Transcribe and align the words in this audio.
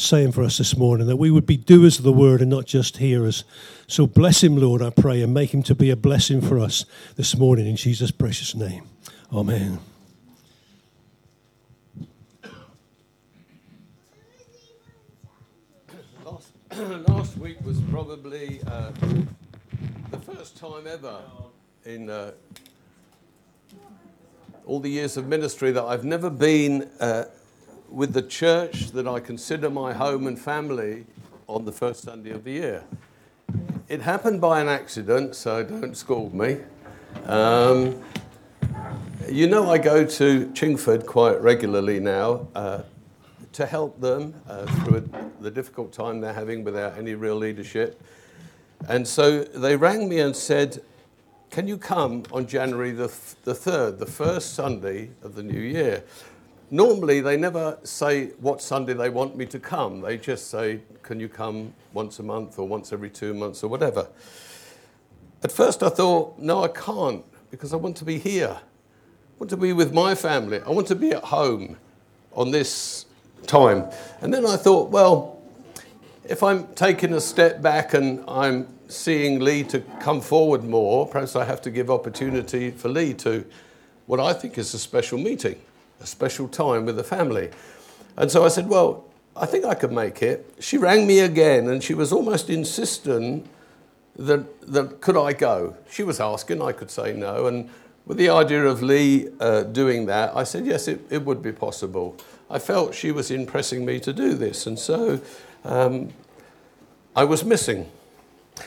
saying 0.00 0.32
for 0.32 0.42
us 0.42 0.58
this 0.58 0.76
morning, 0.76 1.06
that 1.06 1.16
we 1.16 1.30
would 1.30 1.46
be 1.46 1.56
doers 1.56 1.98
of 1.98 2.04
the 2.04 2.12
word 2.12 2.40
and 2.40 2.50
not 2.50 2.66
just 2.66 2.96
hearers. 2.96 3.44
So 3.86 4.06
bless 4.06 4.42
him, 4.42 4.56
Lord, 4.56 4.82
I 4.82 4.90
pray, 4.90 5.22
and 5.22 5.32
make 5.34 5.52
him 5.52 5.62
to 5.64 5.74
be 5.74 5.90
a 5.90 5.96
blessing 5.96 6.40
for 6.40 6.58
us 6.58 6.84
this 7.16 7.36
morning 7.36 7.66
in 7.66 7.76
Jesus' 7.76 8.10
precious 8.10 8.54
name. 8.54 8.88
Amen. 9.32 9.78
Last, 16.24 16.52
last 17.08 17.36
week 17.38 17.58
was 17.64 17.80
probably 17.90 18.60
uh, 18.66 18.92
the 20.10 20.18
first 20.18 20.56
time 20.56 20.86
ever 20.86 21.20
in 21.84 22.10
uh, 22.10 22.32
all 24.66 24.80
the 24.80 24.90
years 24.90 25.16
of 25.16 25.26
ministry 25.26 25.72
that 25.72 25.82
I've 25.82 26.04
never 26.04 26.30
been 26.30 26.88
uh, 27.00 27.24
with 27.90 28.12
the 28.12 28.22
church 28.22 28.92
that 28.92 29.08
I 29.08 29.20
consider 29.20 29.68
my 29.68 29.92
home 29.92 30.26
and 30.26 30.38
family 30.38 31.04
on 31.46 31.64
the 31.64 31.72
first 31.72 32.02
Sunday 32.02 32.30
of 32.30 32.44
the 32.44 32.52
year. 32.52 32.84
It 33.88 34.00
happened 34.00 34.40
by 34.40 34.60
an 34.60 34.68
accident, 34.68 35.34
so 35.34 35.64
don't 35.64 35.96
scold 35.96 36.32
me. 36.32 36.58
Um, 37.26 38.00
you 39.28 39.48
know, 39.48 39.68
I 39.68 39.78
go 39.78 40.04
to 40.04 40.46
Chingford 40.48 41.06
quite 41.06 41.40
regularly 41.40 41.98
now 41.98 42.46
uh, 42.54 42.82
to 43.52 43.66
help 43.66 44.00
them 44.00 44.34
uh, 44.48 44.66
through 44.66 45.10
the 45.40 45.50
difficult 45.50 45.92
time 45.92 46.20
they're 46.20 46.32
having 46.32 46.62
without 46.62 46.96
any 46.96 47.14
real 47.14 47.36
leadership. 47.36 48.00
And 48.88 49.06
so 49.06 49.42
they 49.42 49.76
rang 49.76 50.08
me 50.08 50.20
and 50.20 50.34
said, 50.34 50.82
Can 51.50 51.66
you 51.66 51.76
come 51.76 52.22
on 52.32 52.46
January 52.46 52.92
the, 52.92 53.12
the 53.42 53.54
3rd, 53.54 53.98
the 53.98 54.06
first 54.06 54.54
Sunday 54.54 55.10
of 55.22 55.34
the 55.34 55.42
new 55.42 55.60
year? 55.60 56.04
Normally, 56.70 57.20
they 57.20 57.36
never 57.36 57.78
say 57.82 58.28
what 58.40 58.62
Sunday 58.62 58.92
they 58.92 59.10
want 59.10 59.36
me 59.36 59.44
to 59.46 59.58
come. 59.58 60.00
They 60.00 60.18
just 60.18 60.50
say, 60.50 60.80
Can 61.02 61.18
you 61.18 61.28
come 61.28 61.74
once 61.92 62.18
a 62.20 62.22
month 62.22 62.58
or 62.58 62.68
once 62.68 62.92
every 62.92 63.10
two 63.10 63.34
months 63.34 63.64
or 63.64 63.68
whatever? 63.68 64.08
At 65.42 65.50
first, 65.50 65.82
I 65.82 65.88
thought, 65.88 66.38
No, 66.38 66.62
I 66.62 66.68
can't 66.68 67.24
because 67.50 67.72
I 67.72 67.76
want 67.76 67.96
to 67.96 68.04
be 68.04 68.18
here. 68.18 68.56
I 68.56 69.38
want 69.38 69.50
to 69.50 69.56
be 69.56 69.72
with 69.72 69.92
my 69.92 70.14
family. 70.14 70.60
I 70.60 70.70
want 70.70 70.86
to 70.88 70.94
be 70.94 71.10
at 71.10 71.24
home 71.24 71.76
on 72.34 72.50
this 72.50 73.06
time. 73.46 73.86
And 74.20 74.32
then 74.32 74.46
I 74.46 74.56
thought, 74.56 74.90
well, 74.90 75.42
if 76.28 76.42
I'm 76.42 76.66
taking 76.74 77.14
a 77.14 77.20
step 77.20 77.60
back 77.60 77.94
and 77.94 78.22
I'm 78.28 78.68
seeing 78.88 79.40
Lee 79.40 79.64
to 79.64 79.80
come 80.00 80.20
forward 80.20 80.64
more, 80.64 81.06
perhaps 81.06 81.34
I 81.36 81.44
have 81.44 81.60
to 81.62 81.70
give 81.70 81.90
opportunity 81.90 82.70
for 82.70 82.88
Lee 82.88 83.14
to 83.14 83.44
what 84.06 84.20
I 84.20 84.32
think 84.32 84.58
is 84.58 84.74
a 84.74 84.78
special 84.78 85.18
meeting, 85.18 85.60
a 86.00 86.06
special 86.06 86.48
time 86.48 86.86
with 86.86 86.96
the 86.96 87.04
family. 87.04 87.50
And 88.16 88.30
so 88.30 88.44
I 88.44 88.48
said, 88.48 88.68
well, 88.68 89.04
I 89.36 89.46
think 89.46 89.64
I 89.64 89.74
could 89.74 89.92
make 89.92 90.22
it. 90.22 90.54
She 90.58 90.76
rang 90.76 91.06
me 91.06 91.20
again 91.20 91.68
and 91.68 91.82
she 91.82 91.94
was 91.94 92.12
almost 92.12 92.50
insistent 92.50 93.46
that, 94.16 94.60
that 94.62 95.00
could 95.00 95.16
I 95.16 95.32
go? 95.32 95.76
She 95.90 96.02
was 96.02 96.20
asking, 96.20 96.60
I 96.60 96.72
could 96.72 96.90
say 96.90 97.12
no. 97.12 97.46
And 97.46 97.70
with 98.06 98.18
the 98.18 98.28
idea 98.28 98.64
of 98.64 98.82
Lee 98.82 99.28
uh, 99.38 99.62
doing 99.62 100.06
that, 100.06 100.36
I 100.36 100.44
said, 100.44 100.66
yes, 100.66 100.88
it, 100.88 101.00
it 101.10 101.24
would 101.24 101.42
be 101.42 101.52
possible. 101.52 102.16
I 102.50 102.58
felt 102.58 102.94
she 102.94 103.12
was 103.12 103.30
impressing 103.30 103.84
me 103.84 104.00
to 104.00 104.12
do 104.12 104.34
this, 104.34 104.66
and 104.66 104.76
so 104.76 105.20
um, 105.64 106.08
I 107.14 107.22
was 107.22 107.44
missing. 107.44 107.88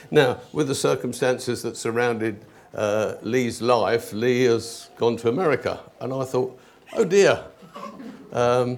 Now, 0.09 0.39
with 0.53 0.69
the 0.69 0.75
circumstances 0.75 1.63
that 1.63 1.75
surrounded 1.75 2.45
uh, 2.73 3.15
Lee's 3.21 3.61
life, 3.61 4.13
Lee 4.13 4.43
has 4.43 4.89
gone 4.97 5.17
to 5.17 5.27
America, 5.27 5.81
and 5.99 6.13
I 6.13 6.23
thought, 6.23 6.57
oh 6.95 7.05
dear, 7.05 7.43
um, 8.31 8.77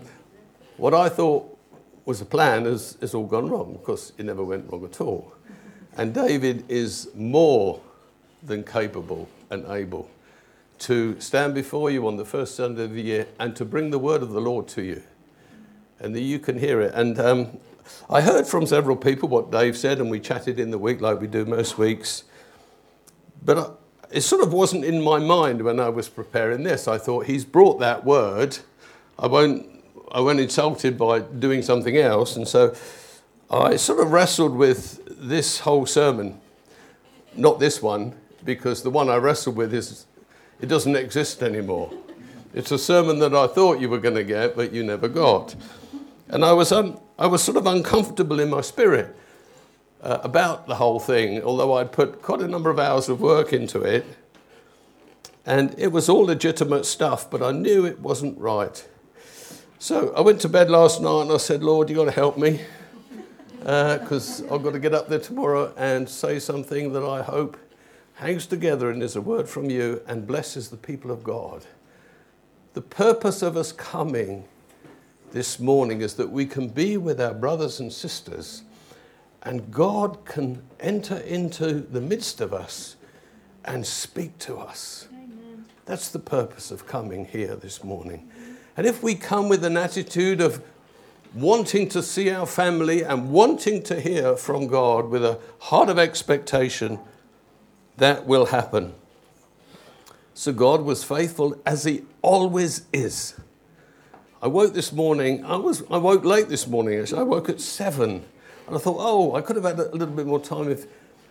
what 0.77 0.93
I 0.93 1.09
thought 1.09 1.57
was 2.05 2.21
a 2.21 2.25
plan 2.25 2.65
has, 2.65 2.97
has 3.01 3.13
all 3.13 3.25
gone 3.25 3.49
wrong. 3.49 3.75
Of 3.75 3.83
course, 3.83 4.13
it 4.17 4.25
never 4.25 4.43
went 4.43 4.71
wrong 4.71 4.85
at 4.85 5.01
all. 5.01 5.33
And 5.97 6.13
David 6.13 6.65
is 6.69 7.09
more 7.15 7.81
than 8.43 8.63
capable 8.63 9.27
and 9.49 9.65
able 9.67 10.09
to 10.77 11.19
stand 11.19 11.55
before 11.55 11.89
you 11.89 12.07
on 12.07 12.17
the 12.17 12.25
first 12.25 12.55
Sunday 12.55 12.83
of 12.83 12.93
the 12.93 13.01
year 13.01 13.27
and 13.39 13.55
to 13.55 13.65
bring 13.65 13.91
the 13.91 13.99
word 13.99 14.21
of 14.21 14.31
the 14.31 14.41
Lord 14.41 14.67
to 14.69 14.83
you. 14.83 15.01
And 15.99 16.13
that 16.13 16.21
you 16.21 16.39
can 16.39 16.59
hear 16.59 16.81
it. 16.81 16.93
And 16.93 17.17
um, 17.19 17.57
I 18.09 18.21
heard 18.21 18.45
from 18.45 18.65
several 18.65 18.97
people 18.97 19.29
what 19.29 19.51
Dave 19.51 19.77
said, 19.77 19.99
and 19.99 20.11
we 20.11 20.19
chatted 20.19 20.59
in 20.59 20.69
the 20.69 20.77
week 20.77 20.99
like 20.99 21.21
we 21.21 21.27
do 21.27 21.45
most 21.45 21.77
weeks. 21.77 22.25
But 23.43 23.57
I, 23.57 23.69
it 24.15 24.21
sort 24.21 24.41
of 24.41 24.53
wasn't 24.53 24.85
in 24.85 25.01
my 25.01 25.19
mind 25.19 25.61
when 25.61 25.77
I 25.77 25.89
was 25.89 26.07
preparing 26.07 26.63
this. 26.63 26.87
I 26.87 26.97
thought, 26.97 27.25
he's 27.25 27.43
brought 27.43 27.79
that 27.81 28.05
word. 28.05 28.57
I 29.19 29.27
won't, 29.27 29.67
I 30.09 30.21
won't 30.21 30.39
insult 30.39 30.85
him 30.85 30.95
by 30.95 31.19
doing 31.19 31.61
something 31.61 31.97
else. 31.97 32.37
And 32.37 32.47
so 32.47 32.73
I 33.51 33.75
sort 33.75 33.99
of 33.99 34.13
wrestled 34.13 34.55
with 34.55 35.01
this 35.19 35.59
whole 35.59 35.85
sermon. 35.85 36.39
Not 37.35 37.59
this 37.59 37.81
one, 37.81 38.15
because 38.45 38.83
the 38.83 38.89
one 38.89 39.09
I 39.09 39.17
wrestled 39.17 39.57
with 39.57 39.73
is 39.73 40.05
it 40.61 40.67
doesn't 40.67 40.95
exist 40.95 41.43
anymore. 41.43 41.91
It's 42.53 42.71
a 42.71 42.79
sermon 42.79 43.19
that 43.19 43.35
I 43.35 43.47
thought 43.47 43.81
you 43.81 43.89
were 43.89 43.99
going 43.99 44.15
to 44.15 44.23
get, 44.23 44.55
but 44.55 44.71
you 44.71 44.81
never 44.81 45.09
got. 45.09 45.55
And 46.29 46.45
I 46.45 46.53
was, 46.53 46.71
un- 46.71 46.97
I 47.19 47.27
was 47.27 47.43
sort 47.43 47.57
of 47.57 47.67
uncomfortable 47.67 48.39
in 48.39 48.49
my 48.49 48.61
spirit 48.61 49.13
uh, 50.05 50.19
about 50.23 50.67
the 50.67 50.75
whole 50.75 50.99
thing, 50.99 51.41
although 51.41 51.73
I'd 51.73 51.91
put 51.91 52.21
quite 52.21 52.39
a 52.39 52.47
number 52.47 52.69
of 52.69 52.77
hours 52.77 53.09
of 53.09 53.19
work 53.19 53.51
into 53.51 53.81
it. 53.81 54.05
And 55.47 55.73
it 55.79 55.91
was 55.91 56.09
all 56.09 56.25
legitimate 56.25 56.85
stuff, 56.85 57.29
but 57.29 57.41
I 57.41 57.51
knew 57.51 57.85
it 57.85 57.99
wasn't 57.99 58.37
right. 58.37 58.87
So 59.79 60.13
I 60.15 60.21
went 60.21 60.41
to 60.41 60.49
bed 60.49 60.69
last 60.69 61.01
night 61.01 61.23
and 61.23 61.31
I 61.31 61.37
said, 61.37 61.63
Lord, 61.63 61.89
you've 61.89 61.97
got 61.97 62.05
to 62.05 62.11
help 62.11 62.37
me 62.37 62.61
because 63.59 64.43
uh, 64.43 64.53
I've 64.53 64.63
got 64.63 64.73
to 64.73 64.79
get 64.79 64.93
up 64.93 65.09
there 65.09 65.19
tomorrow 65.19 65.73
and 65.75 66.07
say 66.07 66.37
something 66.37 66.93
that 66.93 67.03
I 67.03 67.23
hope 67.23 67.57
hangs 68.13 68.45
together 68.45 68.91
and 68.91 69.01
is 69.01 69.15
a 69.15 69.21
word 69.21 69.49
from 69.49 69.71
you 69.71 70.01
and 70.07 70.27
blesses 70.27 70.69
the 70.69 70.77
people 70.77 71.09
of 71.09 71.23
God. 71.23 71.65
The 72.73 72.81
purpose 72.81 73.41
of 73.41 73.57
us 73.57 73.71
coming 73.71 74.45
this 75.31 75.59
morning 75.59 76.01
is 76.01 76.13
that 76.15 76.29
we 76.29 76.45
can 76.45 76.67
be 76.67 76.95
with 76.97 77.19
our 77.19 77.33
brothers 77.33 77.79
and 77.79 77.91
sisters 77.91 78.61
and 79.45 79.71
God 79.71 80.25
can 80.25 80.63
enter 80.79 81.17
into 81.17 81.73
the 81.79 82.01
midst 82.01 82.41
of 82.41 82.53
us 82.53 82.95
and 83.63 83.85
speak 83.85 84.37
to 84.39 84.57
us. 84.57 85.07
Amen. 85.13 85.65
That's 85.85 86.09
the 86.09 86.19
purpose 86.19 86.71
of 86.71 86.87
coming 86.87 87.25
here 87.25 87.55
this 87.55 87.83
morning. 87.83 88.29
And 88.75 88.87
if 88.87 89.03
we 89.03 89.13
come 89.13 89.47
with 89.47 89.63
an 89.63 89.77
attitude 89.77 90.41
of 90.41 90.63
wanting 91.35 91.87
to 91.89 92.01
see 92.01 92.31
our 92.31 92.47
family 92.47 93.03
and 93.03 93.31
wanting 93.31 93.83
to 93.83 93.99
hear 93.99 94.35
from 94.35 94.67
God 94.67 95.09
with 95.09 95.23
a 95.23 95.39
heart 95.59 95.89
of 95.89 95.99
expectation, 95.99 96.99
that 97.97 98.25
will 98.25 98.47
happen. 98.47 98.95
So 100.33 100.51
God 100.51 100.81
was 100.81 101.03
faithful 101.03 101.61
as 101.65 101.83
He 101.83 102.03
always 102.21 102.85
is. 102.91 103.39
I 104.41 104.47
woke 104.47 104.73
this 104.73 104.91
morning, 104.91 105.45
I, 105.45 105.55
was, 105.55 105.83
I 105.89 105.97
woke 105.97 106.25
late 106.25 106.49
this 106.49 106.67
morning 106.67 106.99
actually. 106.99 107.19
I 107.19 107.23
woke 107.23 107.47
at 107.47 107.61
seven. 107.61 108.25
And 108.67 108.75
I 108.75 108.79
thought, 108.79 108.97
oh, 108.99 109.35
I 109.35 109.41
could 109.41 109.55
have 109.55 109.65
had 109.65 109.79
a 109.79 109.91
little 109.91 110.15
bit 110.15 110.25
more 110.25 110.39
time 110.39 110.69
if. 110.69 110.85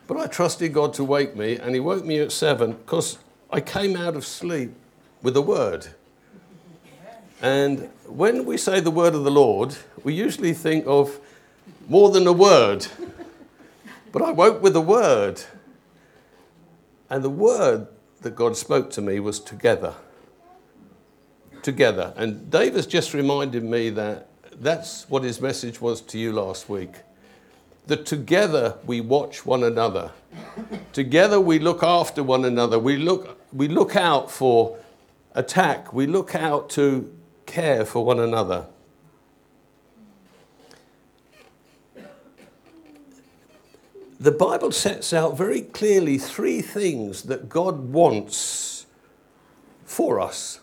But 0.07 0.19
I 0.19 0.27
trusted 0.27 0.73
God 0.75 0.93
to 0.95 1.05
wake 1.05 1.35
me, 1.35 1.57
and 1.57 1.75
He 1.75 1.81
woke 1.81 2.05
me 2.05 2.19
at 2.19 2.31
seven 2.31 2.73
because 2.73 3.19
I 3.51 3.61
came 3.61 3.97
out 3.97 4.17
of 4.17 4.27
sleep 4.27 4.73
with 5.23 5.37
a 5.37 5.43
word. 5.43 5.87
And 7.41 7.91
when 8.07 8.45
we 8.45 8.57
say 8.57 8.81
the 8.81 8.91
word 8.91 9.15
of 9.15 9.25
the 9.25 9.31
Lord, 9.31 9.77
we 10.03 10.15
usually 10.15 10.53
think 10.53 10.85
of 10.87 11.19
more 11.89 12.11
than 12.11 12.27
a 12.27 12.33
word. 12.33 12.87
But 14.13 14.23
I 14.23 14.31
woke 14.31 14.63
with 14.63 14.77
a 14.77 14.81
word. 14.81 15.43
And 17.11 17.25
the 17.25 17.31
word 17.31 17.89
that 18.23 18.35
God 18.35 18.57
spoke 18.57 18.91
to 18.93 19.03
me 19.03 19.21
was 19.21 19.41
together. 19.41 19.95
Together. 21.63 22.13
And 22.17 22.51
Dave 22.51 22.75
has 22.75 22.87
just 22.87 23.13
reminded 23.15 23.65
me 23.65 23.91
that 23.91 24.29
that's 24.61 25.09
what 25.09 25.23
his 25.23 25.41
message 25.41 25.81
was 25.81 26.01
to 26.03 26.19
you 26.19 26.33
last 26.33 26.69
week. 26.69 26.93
That 27.87 28.07
together 28.07 28.79
we 28.87 29.01
watch 29.01 29.45
one 29.45 29.63
another. 29.63 30.11
together 30.93 31.41
we 31.41 31.59
look 31.59 31.83
after 31.83 32.23
one 32.23 32.45
another. 32.45 32.79
We 32.79 32.97
look, 32.97 33.39
we 33.53 33.69
look 33.69 33.95
out 33.97 34.31
for 34.31 34.79
attack. 35.35 35.93
We 35.93 36.07
look 36.07 36.35
out 36.35 36.71
to 36.71 37.13
care 37.47 37.85
for 37.85 38.05
one 38.05 38.21
another. 38.21 38.67
the 44.25 44.33
Bible 44.33 44.73
sets 44.73 45.13
out 45.13 45.37
very 45.37 45.61
clearly 45.61 46.17
three 46.17 46.63
things 46.63 47.25
that 47.25 47.51
God 47.51 47.93
wants 47.93 48.87
for 49.85 50.19
us. 50.19 50.61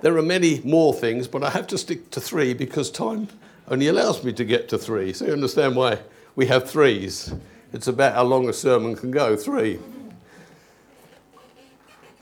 There 0.00 0.16
are 0.16 0.22
many 0.22 0.62
more 0.64 0.94
things, 0.94 1.28
but 1.28 1.44
I 1.44 1.50
have 1.50 1.66
to 1.68 1.78
stick 1.78 2.10
to 2.12 2.20
three 2.20 2.54
because 2.54 2.90
time 2.90 3.28
only 3.68 3.88
allows 3.88 4.22
me 4.22 4.32
to 4.32 4.44
get 4.44 4.68
to 4.68 4.78
three. 4.78 5.12
So 5.12 5.26
you 5.26 5.32
understand 5.32 5.76
why 5.76 6.00
we 6.34 6.46
have 6.46 6.68
threes. 6.70 7.34
It's 7.72 7.88
about 7.88 8.14
how 8.14 8.24
long 8.24 8.48
a 8.48 8.52
sermon 8.52 8.94
can 8.94 9.10
go 9.10 9.36
three. 9.36 9.78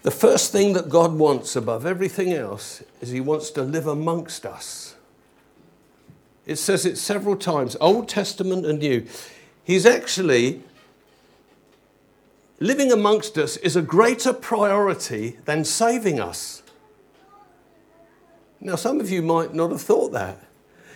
The 0.03 0.11
first 0.11 0.53
thing 0.53 0.75
that 0.75 0.89
God 0.89 1.15
wants 1.15 1.57
above 1.57 1.87
everything 1.87 2.33
else 2.33 2.83
is 3.01 3.11
He 3.11 3.21
wants 3.21 3.51
to 3.53 3.63
live 3.63 3.87
amongst 3.87 4.45
us. 4.45 4.97
It 6.47 6.57
says 6.57 6.85
it 6.85 6.99
several 6.99 7.37
times, 7.37 7.77
Old 7.81 8.09
Testament 8.09 8.67
and 8.67 8.79
New. 8.79 9.07
He's 9.65 9.87
actually 9.87 10.63
living 12.61 12.93
amongst 12.93 13.39
us 13.39 13.57
is 13.59 13.77
a 13.77 13.83
greater 13.83 14.33
priority 14.33 15.39
than 15.47 15.65
saving 15.65 16.21
us. 16.21 16.63
Now, 18.61 18.77
some 18.77 19.01
of 19.01 19.11
you 19.11 19.23
might 19.23 19.55
not 19.55 19.71
have 19.71 19.83
thought 19.83 20.13
that. 20.13 20.44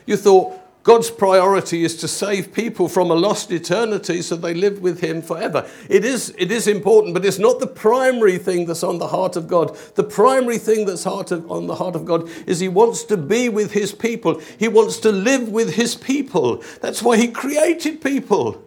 You 0.09 0.17
thought 0.17 0.59
God's 0.85 1.11
priority 1.11 1.85
is 1.85 1.95
to 1.97 2.09
save 2.09 2.55
people 2.55 2.89
from 2.89 3.11
a 3.11 3.15
lost 3.15 3.53
eternity 3.53 4.23
so 4.23 4.37
they 4.37 4.55
live 4.55 4.81
with 4.81 5.01
Him 5.01 5.21
forever. 5.21 5.69
It 5.91 6.03
is, 6.03 6.35
it 6.39 6.51
is 6.51 6.67
important, 6.67 7.13
but 7.13 7.27
it's 7.27 7.39
not 7.39 7.61
the 7.61 7.67
primary 7.67 8.39
thing 8.39 8.65
that's 8.65 8.83
on 8.83 8.97
the 8.97 9.09
heart 9.09 9.37
of 9.37 9.47
God. 9.47 9.77
The 9.97 10.05
primary 10.05 10.57
thing 10.57 10.87
that's 10.87 11.05
heart 11.05 11.31
of, 11.31 11.51
on 11.53 11.67
the 11.67 11.75
heart 11.75 11.95
of 11.95 12.07
God 12.07 12.31
is 12.47 12.59
He 12.59 12.69
wants 12.69 13.05
to 13.05 13.19
be 13.19 13.51
with 13.51 13.73
His 13.73 13.93
people, 13.93 14.41
He 14.59 14.67
wants 14.67 14.97
to 15.01 15.13
live 15.13 15.51
with 15.51 15.75
His 15.75 15.95
people. 15.95 16.65
That's 16.81 17.03
why 17.03 17.19
He 17.19 17.29
created 17.29 18.01
people. 18.01 18.65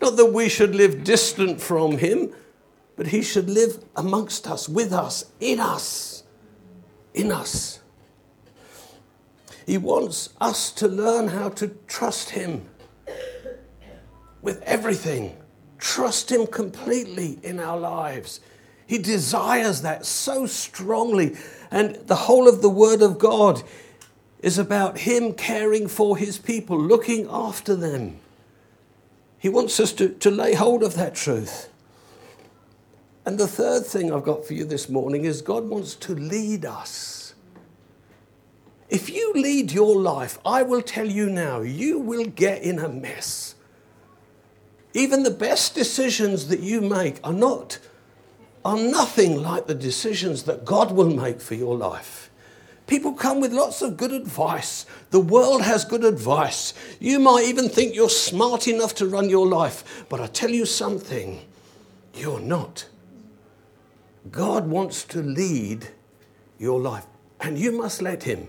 Not 0.00 0.16
that 0.16 0.26
we 0.26 0.48
should 0.48 0.76
live 0.76 1.02
distant 1.02 1.60
from 1.60 1.98
Him, 1.98 2.32
but 2.94 3.08
He 3.08 3.22
should 3.22 3.50
live 3.50 3.84
amongst 3.96 4.46
us, 4.46 4.68
with 4.68 4.92
us, 4.92 5.24
in 5.40 5.58
us. 5.58 6.22
In 7.12 7.32
us. 7.32 7.80
He 9.66 9.78
wants 9.78 10.30
us 10.40 10.70
to 10.72 10.88
learn 10.88 11.28
how 11.28 11.48
to 11.50 11.68
trust 11.86 12.30
Him 12.30 12.68
with 14.42 14.62
everything. 14.62 15.36
Trust 15.78 16.30
Him 16.30 16.46
completely 16.46 17.38
in 17.42 17.58
our 17.58 17.78
lives. 17.78 18.40
He 18.86 18.98
desires 18.98 19.82
that 19.82 20.04
so 20.04 20.46
strongly. 20.46 21.36
And 21.70 21.96
the 22.06 22.14
whole 22.14 22.48
of 22.48 22.60
the 22.60 22.68
Word 22.68 23.00
of 23.00 23.18
God 23.18 23.62
is 24.40 24.58
about 24.58 24.98
Him 24.98 25.32
caring 25.32 25.88
for 25.88 26.16
His 26.18 26.36
people, 26.36 26.78
looking 26.78 27.26
after 27.30 27.74
them. 27.74 28.18
He 29.38 29.48
wants 29.48 29.80
us 29.80 29.92
to, 29.94 30.10
to 30.10 30.30
lay 30.30 30.54
hold 30.54 30.82
of 30.82 30.94
that 30.94 31.14
truth. 31.14 31.70
And 33.26 33.38
the 33.38 33.48
third 33.48 33.86
thing 33.86 34.12
I've 34.12 34.22
got 34.22 34.46
for 34.46 34.52
you 34.52 34.64
this 34.64 34.90
morning 34.90 35.24
is 35.24 35.40
God 35.40 35.64
wants 35.64 35.94
to 35.96 36.14
lead 36.14 36.66
us. 36.66 37.23
If 38.88 39.10
you 39.10 39.32
lead 39.34 39.72
your 39.72 39.96
life, 39.96 40.38
I 40.44 40.62
will 40.62 40.82
tell 40.82 41.06
you 41.06 41.30
now, 41.30 41.60
you 41.60 41.98
will 41.98 42.26
get 42.26 42.62
in 42.62 42.78
a 42.78 42.88
mess. 42.88 43.54
Even 44.92 45.22
the 45.22 45.30
best 45.30 45.74
decisions 45.74 46.48
that 46.48 46.60
you 46.60 46.80
make 46.80 47.18
are 47.24 47.32
not 47.32 47.78
are 48.64 48.78
nothing 48.78 49.42
like 49.42 49.66
the 49.66 49.74
decisions 49.74 50.44
that 50.44 50.64
God 50.64 50.92
will 50.92 51.10
make 51.10 51.40
for 51.40 51.54
your 51.54 51.76
life. 51.76 52.30
People 52.86 53.12
come 53.12 53.40
with 53.40 53.52
lots 53.52 53.82
of 53.82 53.96
good 53.96 54.12
advice. 54.12 54.86
The 55.10 55.20
world 55.20 55.62
has 55.62 55.84
good 55.84 56.04
advice. 56.04 56.74
You 57.00 57.18
might 57.18 57.44
even 57.46 57.68
think 57.68 57.94
you're 57.94 58.10
smart 58.10 58.68
enough 58.68 58.94
to 58.96 59.06
run 59.06 59.30
your 59.30 59.46
life, 59.46 60.04
but 60.08 60.20
I 60.20 60.26
tell 60.26 60.50
you 60.50 60.66
something, 60.66 61.40
you're 62.14 62.40
not. 62.40 62.86
God 64.30 64.66
wants 64.66 65.04
to 65.04 65.22
lead 65.22 65.88
your 66.58 66.80
life, 66.80 67.06
and 67.40 67.58
you 67.58 67.72
must 67.72 68.00
let 68.00 68.22
Him. 68.22 68.48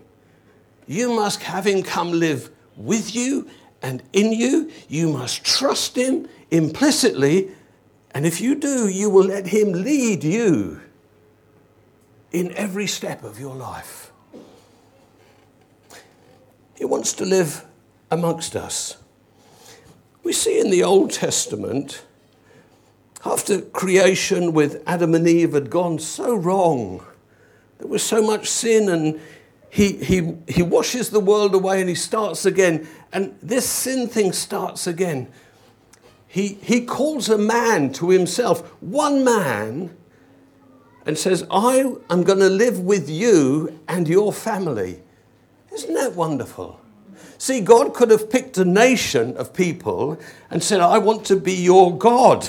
You 0.87 1.13
must 1.13 1.43
have 1.43 1.65
him 1.65 1.83
come 1.83 2.11
live 2.11 2.49
with 2.75 3.15
you 3.15 3.49
and 3.81 4.03
in 4.13 4.31
you. 4.31 4.71
You 4.87 5.11
must 5.11 5.43
trust 5.43 5.95
him 5.95 6.27
implicitly. 6.51 7.51
And 8.11 8.25
if 8.25 8.39
you 8.39 8.55
do, 8.55 8.87
you 8.87 9.09
will 9.09 9.25
let 9.25 9.47
him 9.47 9.71
lead 9.71 10.23
you 10.23 10.81
in 12.31 12.51
every 12.55 12.87
step 12.87 13.23
of 13.23 13.39
your 13.39 13.55
life. 13.55 14.11
He 16.75 16.85
wants 16.85 17.13
to 17.13 17.25
live 17.25 17.65
amongst 18.11 18.55
us. 18.55 18.97
We 20.23 20.33
see 20.33 20.59
in 20.59 20.71
the 20.71 20.83
Old 20.83 21.11
Testament, 21.11 22.03
after 23.23 23.61
creation 23.61 24.53
with 24.53 24.83
Adam 24.85 25.15
and 25.15 25.27
Eve 25.27 25.53
had 25.53 25.69
gone 25.69 25.99
so 25.99 26.35
wrong, 26.35 27.05
there 27.77 27.87
was 27.87 28.03
so 28.03 28.21
much 28.21 28.49
sin 28.49 28.89
and 28.89 29.19
he, 29.75 29.97
he, 29.97 30.37
he 30.47 30.63
washes 30.63 31.09
the 31.09 31.19
world 31.19 31.53
away 31.53 31.81
and 31.81 31.89
he 31.89 31.95
starts 31.95 32.45
again. 32.45 32.87
And 33.11 33.37
this 33.43 33.67
sin 33.67 34.07
thing 34.07 34.31
starts 34.31 34.87
again. 34.87 35.27
He, 36.29 36.53
he 36.61 36.85
calls 36.85 37.27
a 37.27 37.37
man 37.37 37.91
to 37.93 38.09
himself, 38.09 38.61
one 38.81 39.25
man, 39.25 39.93
and 41.05 41.17
says, 41.17 41.45
I 41.51 41.93
am 42.09 42.23
going 42.23 42.39
to 42.39 42.49
live 42.49 42.79
with 42.79 43.09
you 43.09 43.77
and 43.85 44.07
your 44.07 44.31
family. 44.31 45.01
Isn't 45.73 45.93
that 45.93 46.13
wonderful? 46.15 46.79
See, 47.37 47.59
God 47.59 47.93
could 47.93 48.11
have 48.11 48.29
picked 48.29 48.57
a 48.57 48.63
nation 48.63 49.35
of 49.35 49.53
people 49.53 50.17
and 50.49 50.63
said, 50.63 50.79
I 50.79 50.99
want 50.99 51.25
to 51.25 51.35
be 51.35 51.53
your 51.53 51.97
God. 51.97 52.47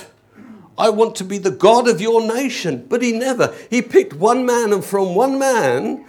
I 0.79 0.90
want 0.90 1.17
to 1.17 1.25
be 1.25 1.38
the 1.38 1.50
God 1.50 1.88
of 1.88 2.00
your 2.00 2.25
nation. 2.25 2.87
But 2.88 3.02
he 3.02 3.11
never. 3.11 3.52
He 3.69 3.82
picked 3.82 4.14
one 4.14 4.46
man, 4.46 4.72
and 4.72 4.84
from 4.84 5.17
one 5.17 5.40
man, 5.40 6.05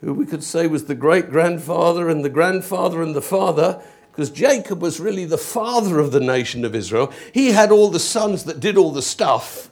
who 0.00 0.12
we 0.12 0.26
could 0.26 0.44
say 0.44 0.66
was 0.66 0.84
the 0.84 0.94
great 0.94 1.30
grandfather 1.30 2.08
and 2.08 2.24
the 2.24 2.30
grandfather 2.30 3.02
and 3.02 3.14
the 3.14 3.22
father, 3.22 3.82
because 4.10 4.30
Jacob 4.30 4.80
was 4.80 5.00
really 5.00 5.24
the 5.24 5.38
father 5.38 5.98
of 5.98 6.12
the 6.12 6.20
nation 6.20 6.64
of 6.64 6.74
Israel. 6.74 7.12
He 7.32 7.52
had 7.52 7.70
all 7.70 7.90
the 7.90 8.00
sons 8.00 8.44
that 8.44 8.60
did 8.60 8.76
all 8.76 8.90
the 8.90 9.02
stuff, 9.02 9.70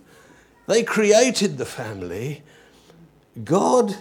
they 0.67 0.83
created 0.83 1.59
the 1.59 1.67
family. 1.67 2.43
God 3.43 3.97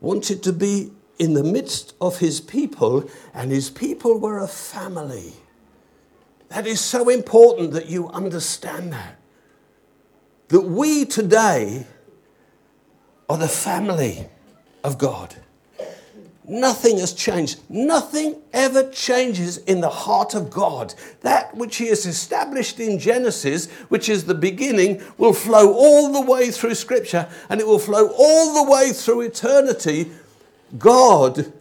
wanted 0.00 0.42
to 0.44 0.52
be 0.52 0.90
in 1.18 1.34
the 1.34 1.44
midst 1.44 1.94
of 2.00 2.18
his 2.18 2.40
people, 2.40 3.08
and 3.34 3.50
his 3.50 3.70
people 3.70 4.18
were 4.18 4.38
a 4.38 4.48
family. 4.48 5.34
That 6.48 6.66
is 6.66 6.80
so 6.80 7.08
important 7.08 7.72
that 7.72 7.88
you 7.88 8.08
understand 8.08 8.92
that. 8.92 9.18
That 10.48 10.62
we 10.62 11.04
today 11.04 11.86
are 13.28 13.38
the 13.38 13.48
family 13.48 14.26
of 14.84 14.98
God. 14.98 15.36
Nothing 16.48 16.98
has 16.98 17.12
changed. 17.12 17.60
Nothing 17.68 18.36
ever 18.52 18.90
changes 18.90 19.58
in 19.58 19.80
the 19.80 19.88
heart 19.88 20.34
of 20.34 20.50
God. 20.50 20.92
That 21.20 21.54
which 21.54 21.76
He 21.76 21.86
has 21.88 22.04
established 22.04 22.80
in 22.80 22.98
Genesis, 22.98 23.70
which 23.88 24.08
is 24.08 24.24
the 24.24 24.34
beginning, 24.34 25.00
will 25.18 25.32
flow 25.32 25.72
all 25.72 26.12
the 26.12 26.20
way 26.20 26.50
through 26.50 26.74
Scripture 26.74 27.28
and 27.48 27.60
it 27.60 27.66
will 27.66 27.78
flow 27.78 28.12
all 28.18 28.64
the 28.64 28.70
way 28.70 28.90
through 28.90 29.20
eternity. 29.20 30.10
God 30.78 31.52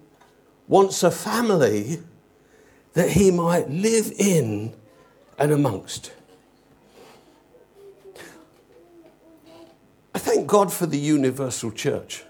wants 0.68 1.04
a 1.04 1.12
family 1.12 2.02
that 2.94 3.12
He 3.12 3.30
might 3.30 3.70
live 3.70 4.12
in 4.18 4.74
and 5.38 5.52
amongst. 5.52 6.12
I 10.14 10.20
thank 10.20 10.48
God 10.48 10.74
for 10.74 10.88
the 10.88 10.98
universal 10.98 11.72
church. 11.72 12.24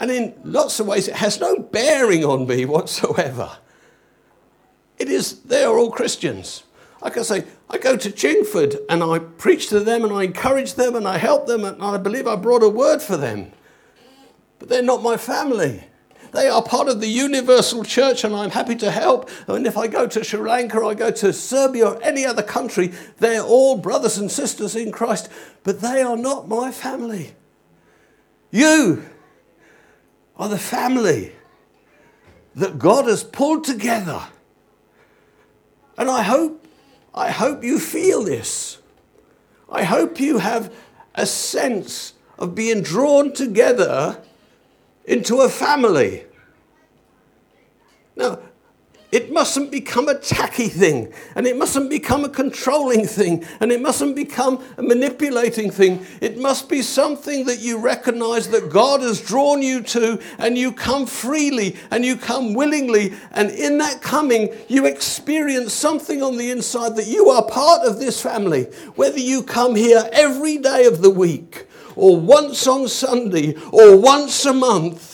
And 0.00 0.10
in 0.10 0.34
lots 0.42 0.80
of 0.80 0.86
ways, 0.86 1.08
it 1.08 1.16
has 1.16 1.40
no 1.40 1.58
bearing 1.58 2.24
on 2.24 2.46
me 2.46 2.64
whatsoever. 2.64 3.58
It 4.98 5.08
is, 5.08 5.40
they 5.40 5.64
are 5.64 5.78
all 5.78 5.90
Christians. 5.90 6.64
I 7.02 7.22
say, 7.22 7.44
I 7.68 7.76
go 7.76 7.96
to 7.96 8.10
Chingford 8.10 8.78
and 8.88 9.02
I 9.02 9.18
preach 9.18 9.68
to 9.68 9.80
them 9.80 10.04
and 10.04 10.12
I 10.12 10.22
encourage 10.22 10.74
them 10.74 10.96
and 10.96 11.06
I 11.06 11.18
help 11.18 11.46
them 11.46 11.64
and 11.64 11.82
I 11.82 11.98
believe 11.98 12.26
I 12.26 12.36
brought 12.36 12.62
a 12.62 12.68
word 12.68 13.02
for 13.02 13.18
them. 13.18 13.52
But 14.58 14.70
they're 14.70 14.82
not 14.82 15.02
my 15.02 15.18
family. 15.18 15.84
They 16.32 16.48
are 16.48 16.62
part 16.62 16.88
of 16.88 17.00
the 17.00 17.06
universal 17.06 17.84
church 17.84 18.24
and 18.24 18.34
I'm 18.34 18.50
happy 18.50 18.74
to 18.76 18.90
help. 18.90 19.28
And 19.46 19.66
if 19.66 19.76
I 19.76 19.86
go 19.86 20.06
to 20.06 20.24
Sri 20.24 20.40
Lanka 20.40 20.78
or 20.78 20.90
I 20.90 20.94
go 20.94 21.10
to 21.10 21.32
Serbia 21.32 21.88
or 21.88 22.02
any 22.02 22.24
other 22.24 22.42
country, 22.42 22.92
they're 23.18 23.42
all 23.42 23.76
brothers 23.76 24.16
and 24.16 24.30
sisters 24.30 24.74
in 24.74 24.90
Christ. 24.90 25.28
But 25.62 25.80
they 25.80 26.00
are 26.02 26.16
not 26.16 26.48
my 26.48 26.72
family. 26.72 27.34
You 28.50 29.04
are 30.36 30.48
the 30.48 30.58
family 30.58 31.32
that 32.54 32.78
God 32.78 33.06
has 33.06 33.24
pulled 33.24 33.64
together. 33.64 34.22
And 35.96 36.10
I 36.10 36.22
hope, 36.22 36.66
I 37.14 37.30
hope 37.30 37.62
you 37.62 37.78
feel 37.78 38.24
this. 38.24 38.78
I 39.70 39.84
hope 39.84 40.20
you 40.20 40.38
have 40.38 40.72
a 41.14 41.26
sense 41.26 42.14
of 42.38 42.54
being 42.54 42.82
drawn 42.82 43.32
together 43.32 44.22
into 45.04 45.40
a 45.40 45.48
family. 45.48 46.24
Now, 48.16 48.38
mustn't 49.34 49.70
become 49.70 50.08
a 50.08 50.14
tacky 50.14 50.68
thing, 50.68 51.12
and 51.34 51.46
it 51.46 51.58
mustn't 51.58 51.90
become 51.90 52.24
a 52.24 52.28
controlling 52.28 53.04
thing, 53.04 53.44
and 53.60 53.70
it 53.70 53.82
mustn't 53.82 54.16
become 54.16 54.64
a 54.78 54.82
manipulating 54.82 55.70
thing. 55.70 56.06
It 56.20 56.38
must 56.38 56.68
be 56.68 56.80
something 56.80 57.44
that 57.46 57.58
you 57.58 57.78
recognize 57.78 58.48
that 58.48 58.70
God 58.70 59.02
has 59.02 59.20
drawn 59.20 59.60
you 59.60 59.82
to, 59.82 60.20
and 60.38 60.56
you 60.56 60.72
come 60.72 61.04
freely 61.06 61.76
and 61.90 62.04
you 62.04 62.16
come 62.16 62.54
willingly. 62.54 63.12
And 63.32 63.50
in 63.50 63.78
that 63.78 64.00
coming, 64.00 64.50
you 64.68 64.86
experience 64.86 65.74
something 65.74 66.22
on 66.22 66.38
the 66.38 66.50
inside 66.50 66.96
that 66.96 67.08
you 67.08 67.28
are 67.28 67.44
part 67.44 67.86
of 67.86 67.98
this 67.98 68.22
family. 68.22 68.64
Whether 68.94 69.20
you 69.20 69.42
come 69.42 69.74
here 69.74 70.08
every 70.12 70.58
day 70.58 70.86
of 70.86 71.02
the 71.02 71.10
week, 71.10 71.66
or 71.96 72.18
once 72.18 72.66
on 72.66 72.88
Sunday, 72.88 73.54
or 73.70 73.96
once 73.96 74.44
a 74.46 74.52
month, 74.52 75.13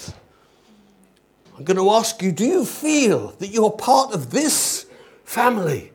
I'm 1.60 1.64
going 1.64 1.76
to 1.76 1.90
ask 1.90 2.22
you 2.22 2.32
do 2.32 2.46
you 2.46 2.64
feel 2.64 3.32
that 3.32 3.48
you're 3.48 3.70
part 3.70 4.14
of 4.14 4.30
this 4.30 4.86
family? 5.24 5.92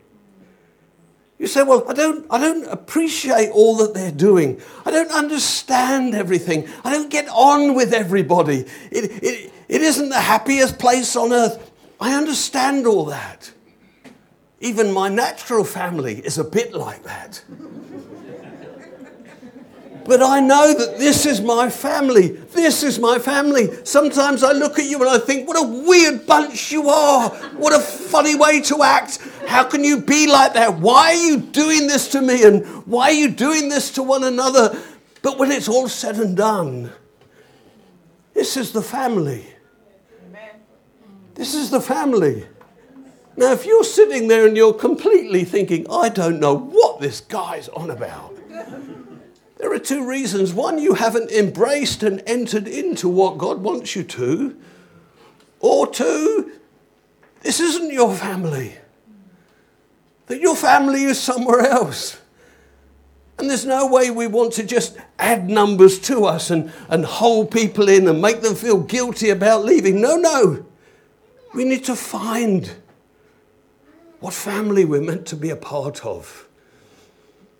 You 1.39 1.47
say, 1.47 1.63
well, 1.63 1.83
I 1.89 1.93
don't, 1.93 2.23
I 2.29 2.37
don't 2.37 2.67
appreciate 2.67 3.49
all 3.49 3.75
that 3.77 3.95
they're 3.95 4.11
doing. 4.11 4.61
I 4.85 4.91
don't 4.91 5.09
understand 5.09 6.13
everything. 6.13 6.69
I 6.83 6.91
don't 6.91 7.09
get 7.09 7.27
on 7.29 7.73
with 7.73 7.93
everybody. 7.93 8.65
It, 8.91 9.23
it, 9.23 9.51
it 9.67 9.81
isn't 9.81 10.09
the 10.09 10.21
happiest 10.21 10.77
place 10.77 11.15
on 11.15 11.33
earth. 11.33 11.71
I 11.99 12.13
understand 12.13 12.85
all 12.85 13.05
that. 13.05 13.51
Even 14.59 14.91
my 14.91 15.09
natural 15.09 15.63
family 15.63 16.19
is 16.19 16.37
a 16.37 16.43
bit 16.43 16.75
like 16.75 17.01
that. 17.05 17.43
But 20.05 20.21
I 20.21 20.39
know 20.39 20.71
that 20.71 20.99
this 20.99 21.25
is 21.25 21.41
my 21.41 21.67
family. 21.67 22.27
This 22.27 22.83
is 22.83 22.99
my 22.99 23.17
family. 23.17 23.69
Sometimes 23.83 24.43
I 24.43 24.51
look 24.51 24.77
at 24.77 24.85
you 24.85 24.99
and 24.99 25.09
I 25.09 25.17
think, 25.17 25.47
what 25.47 25.57
a 25.57 25.67
weird 25.67 26.27
bunch 26.27 26.71
you 26.71 26.89
are. 26.89 27.29
What 27.57 27.73
a 27.73 27.79
funny 27.79 28.35
way 28.35 28.61
to 28.61 28.83
act. 28.83 29.17
How 29.47 29.63
can 29.63 29.83
you 29.83 29.99
be 29.99 30.27
like 30.27 30.53
that? 30.53 30.77
Why 30.79 31.13
are 31.13 31.13
you 31.15 31.37
doing 31.37 31.87
this 31.87 32.07
to 32.09 32.21
me? 32.21 32.43
And 32.43 32.63
why 32.85 33.05
are 33.09 33.13
you 33.13 33.29
doing 33.29 33.67
this 33.69 33.91
to 33.93 34.03
one 34.03 34.23
another? 34.23 34.79
But 35.23 35.39
when 35.39 35.51
it's 35.51 35.67
all 35.67 35.89
said 35.89 36.17
and 36.17 36.37
done, 36.37 36.91
this 38.35 38.57
is 38.57 38.73
the 38.73 38.83
family. 38.83 39.47
This 41.33 41.55
is 41.55 41.71
the 41.71 41.81
family. 41.81 42.45
Now, 43.35 43.51
if 43.53 43.65
you're 43.65 43.83
sitting 43.83 44.27
there 44.27 44.45
and 44.45 44.55
you're 44.55 44.73
completely 44.73 45.43
thinking, 45.45 45.87
I 45.89 46.09
don't 46.09 46.39
know 46.39 46.55
what 46.55 47.01
this 47.01 47.21
guy's 47.21 47.69
on 47.69 47.89
about. 47.89 48.33
There 49.57 49.71
are 49.71 49.79
two 49.79 50.07
reasons. 50.07 50.53
One, 50.53 50.79
you 50.79 50.95
haven't 50.95 51.31
embraced 51.31 52.03
and 52.03 52.21
entered 52.27 52.67
into 52.67 53.07
what 53.07 53.37
God 53.37 53.61
wants 53.61 53.95
you 53.95 54.03
to. 54.03 54.55
Or 55.59 55.87
two, 55.87 56.51
this 57.41 57.59
isn't 57.59 57.91
your 57.91 58.13
family. 58.13 58.75
That 60.27 60.41
your 60.41 60.55
family 60.55 61.03
is 61.03 61.19
somewhere 61.19 61.61
else. 61.61 62.19
And 63.37 63.49
there's 63.49 63.65
no 63.65 63.87
way 63.87 64.11
we 64.11 64.27
want 64.27 64.53
to 64.53 64.63
just 64.63 64.97
add 65.19 65.49
numbers 65.49 65.99
to 66.01 66.25
us 66.25 66.51
and, 66.51 66.71
and 66.89 67.05
hold 67.05 67.51
people 67.51 67.89
in 67.89 68.07
and 68.07 68.21
make 68.21 68.41
them 68.41 68.55
feel 68.55 68.79
guilty 68.81 69.29
about 69.29 69.65
leaving. 69.65 69.99
No, 70.01 70.15
no. 70.15 70.65
We 71.53 71.65
need 71.65 71.83
to 71.85 71.95
find 71.95 72.71
what 74.19 74.33
family 74.33 74.85
we're 74.85 75.01
meant 75.01 75.25
to 75.27 75.35
be 75.35 75.49
a 75.49 75.55
part 75.55 76.05
of. 76.05 76.47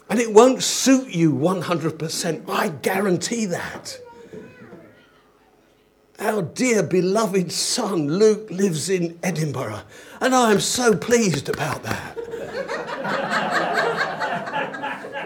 And 0.09 0.19
it 0.19 0.31
won't 0.31 0.61
suit 0.61 1.09
you 1.09 1.33
100%. 1.33 2.49
I 2.49 2.69
guarantee 2.69 3.45
that. 3.47 3.99
Our 6.19 6.43
dear 6.43 6.81
beloved 6.81 7.51
son 7.51 8.07
Luke 8.07 8.49
lives 8.49 8.89
in 8.89 9.19
Edinburgh, 9.21 9.81
and 10.21 10.33
I 10.33 10.51
am 10.51 10.61
so 10.61 10.95
pleased 10.95 11.49
about 11.49 11.83
that. 11.83 12.15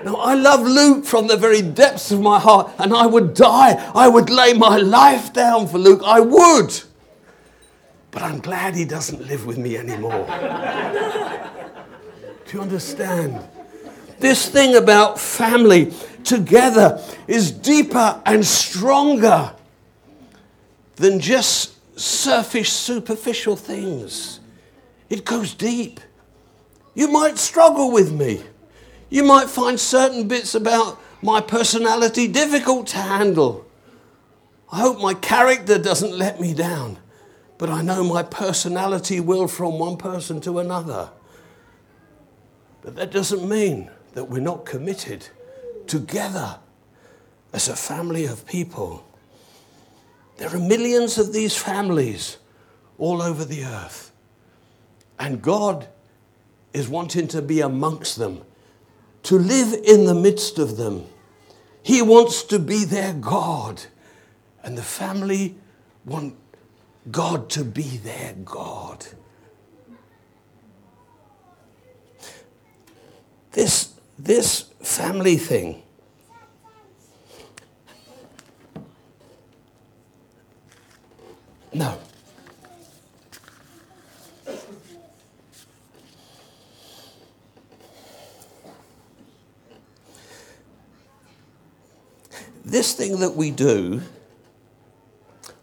now, 0.03 0.15
I 0.15 0.33
love 0.33 0.61
Luke 0.61 1.05
from 1.05 1.27
the 1.27 1.37
very 1.37 1.61
depths 1.61 2.09
of 2.09 2.21
my 2.21 2.39
heart, 2.39 2.71
and 2.79 2.91
I 2.91 3.05
would 3.05 3.35
die. 3.35 3.91
I 3.93 4.07
would 4.07 4.31
lay 4.31 4.53
my 4.53 4.77
life 4.77 5.31
down 5.31 5.67
for 5.67 5.77
Luke. 5.77 6.01
I 6.03 6.21
would. 6.21 6.81
But 8.09 8.23
I'm 8.23 8.39
glad 8.39 8.75
he 8.75 8.85
doesn't 8.85 9.27
live 9.27 9.45
with 9.45 9.59
me 9.59 9.77
anymore. 9.77 10.25
Do 12.47 12.57
you 12.57 12.61
understand? 12.61 13.47
This 14.19 14.49
thing 14.49 14.75
about 14.75 15.19
family 15.19 15.93
together 16.23 17.01
is 17.27 17.51
deeper 17.51 18.21
and 18.25 18.45
stronger 18.45 19.53
than 20.97 21.19
just 21.19 21.75
surface, 21.97 22.71
superficial 22.71 23.55
things. 23.55 24.41
It 25.09 25.23
goes 25.23 25.53
deep. 25.53 25.99
You 26.93 27.07
might 27.09 27.37
struggle 27.37 27.91
with 27.91 28.11
me. 28.11 28.43
You 29.09 29.23
might 29.23 29.49
find 29.49 29.79
certain 29.79 30.27
bits 30.27 30.53
about 30.53 30.99
my 31.21 31.41
personality 31.41 32.27
difficult 32.27 32.87
to 32.87 32.97
handle. 32.97 33.65
I 34.71 34.81
hope 34.81 34.99
my 34.99 35.13
character 35.13 35.79
doesn't 35.79 36.11
let 36.11 36.39
me 36.39 36.53
down, 36.53 36.99
but 37.57 37.69
I 37.69 37.81
know 37.81 38.03
my 38.03 38.21
personality 38.21 39.19
will 39.19 39.47
from 39.47 39.79
one 39.79 39.97
person 39.97 40.41
to 40.41 40.59
another. 40.59 41.09
But 42.81 42.95
that 42.97 43.11
doesn't 43.11 43.47
mean 43.47 43.89
that 44.13 44.25
we're 44.25 44.41
not 44.41 44.65
committed 44.65 45.27
together 45.87 46.59
as 47.53 47.67
a 47.67 47.75
family 47.75 48.25
of 48.25 48.45
people. 48.45 49.05
There 50.37 50.53
are 50.53 50.59
millions 50.59 51.17
of 51.17 51.33
these 51.33 51.57
families 51.57 52.37
all 52.97 53.21
over 53.21 53.43
the 53.43 53.65
earth. 53.65 54.11
And 55.19 55.41
God 55.41 55.87
is 56.73 56.87
wanting 56.87 57.27
to 57.29 57.41
be 57.41 57.59
amongst 57.61 58.17
them, 58.17 58.41
to 59.23 59.37
live 59.37 59.73
in 59.83 60.05
the 60.05 60.15
midst 60.15 60.59
of 60.59 60.77
them. 60.77 61.05
He 61.83 62.01
wants 62.01 62.43
to 62.43 62.59
be 62.59 62.85
their 62.85 63.13
God. 63.13 63.81
And 64.63 64.77
the 64.77 64.83
family 64.83 65.55
want 66.05 66.35
God 67.11 67.49
to 67.51 67.63
be 67.63 67.97
their 67.97 68.33
God. 68.45 69.05
This 73.51 73.88
this 74.19 74.63
family 74.81 75.37
thing. 75.37 75.81
No. 81.73 81.97
This 92.65 92.93
thing 92.93 93.19
that 93.21 93.35
we 93.35 93.51
do, 93.51 94.01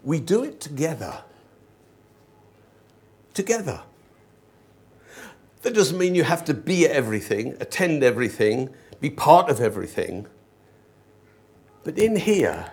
we 0.03 0.19
do 0.19 0.43
it 0.43 0.59
together. 0.59 1.21
Together. 3.33 3.81
That 5.67 5.73
doesn't 5.73 5.97
mean 5.97 6.15
you 6.15 6.23
have 6.23 6.45
to 6.45 6.53
be 6.53 6.85
at 6.85 6.91
everything, 6.91 7.57
attend 7.59 8.01
everything, 8.01 8.69
be 9.01 9.09
part 9.09 9.49
of 9.49 9.59
everything. 9.59 10.25
But 11.83 11.97
in 11.97 12.15
here, 12.15 12.71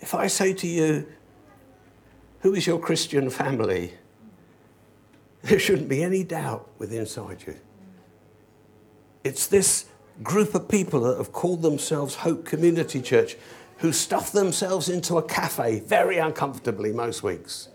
if 0.00 0.12
I 0.12 0.26
say 0.26 0.52
to 0.54 0.66
you, 0.66 1.06
Who 2.40 2.52
is 2.52 2.66
your 2.66 2.80
Christian 2.80 3.30
family? 3.30 3.94
There 5.42 5.60
shouldn't 5.60 5.88
be 5.88 6.02
any 6.02 6.24
doubt 6.24 6.68
within 6.78 7.02
inside 7.02 7.44
you. 7.46 7.54
It's 9.22 9.46
this 9.46 9.84
group 10.20 10.52
of 10.52 10.68
people 10.68 10.98
that 11.02 11.18
have 11.18 11.30
called 11.30 11.62
themselves 11.62 12.16
Hope 12.16 12.44
Community 12.44 13.00
Church 13.00 13.36
who 13.78 13.92
stuff 13.92 14.32
themselves 14.32 14.88
into 14.88 15.16
a 15.16 15.22
cafe 15.22 15.78
very 15.78 16.18
uncomfortably 16.18 16.90
most 16.90 17.22
weeks. 17.22 17.68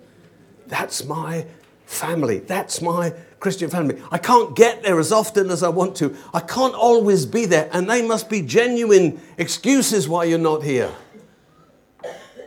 That's 0.67 1.05
my 1.05 1.45
family. 1.89 2.37
That's 2.37 2.83
my 2.83 3.13
Christian 3.39 3.69
family. 3.69 3.99
I 4.11 4.19
can't 4.19 4.55
get 4.55 4.83
there 4.83 4.99
as 4.99 5.11
often 5.11 5.49
as 5.49 5.63
I 5.63 5.69
want 5.69 5.95
to. 5.97 6.15
I 6.33 6.39
can't 6.39 6.75
always 6.75 7.25
be 7.25 7.45
there, 7.45 7.67
and 7.73 7.89
they 7.89 8.05
must 8.05 8.29
be 8.29 8.43
genuine 8.43 9.19
excuses 9.39 10.07
why 10.07 10.25
you're 10.25 10.37
not 10.37 10.63
here. 10.63 10.91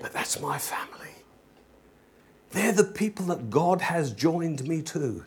But 0.00 0.12
that's 0.12 0.40
my 0.40 0.58
family. 0.58 1.10
They're 2.52 2.72
the 2.72 2.84
people 2.84 3.26
that 3.26 3.50
God 3.50 3.80
has 3.80 4.12
joined 4.12 4.66
me 4.68 4.80
to. 4.82 5.24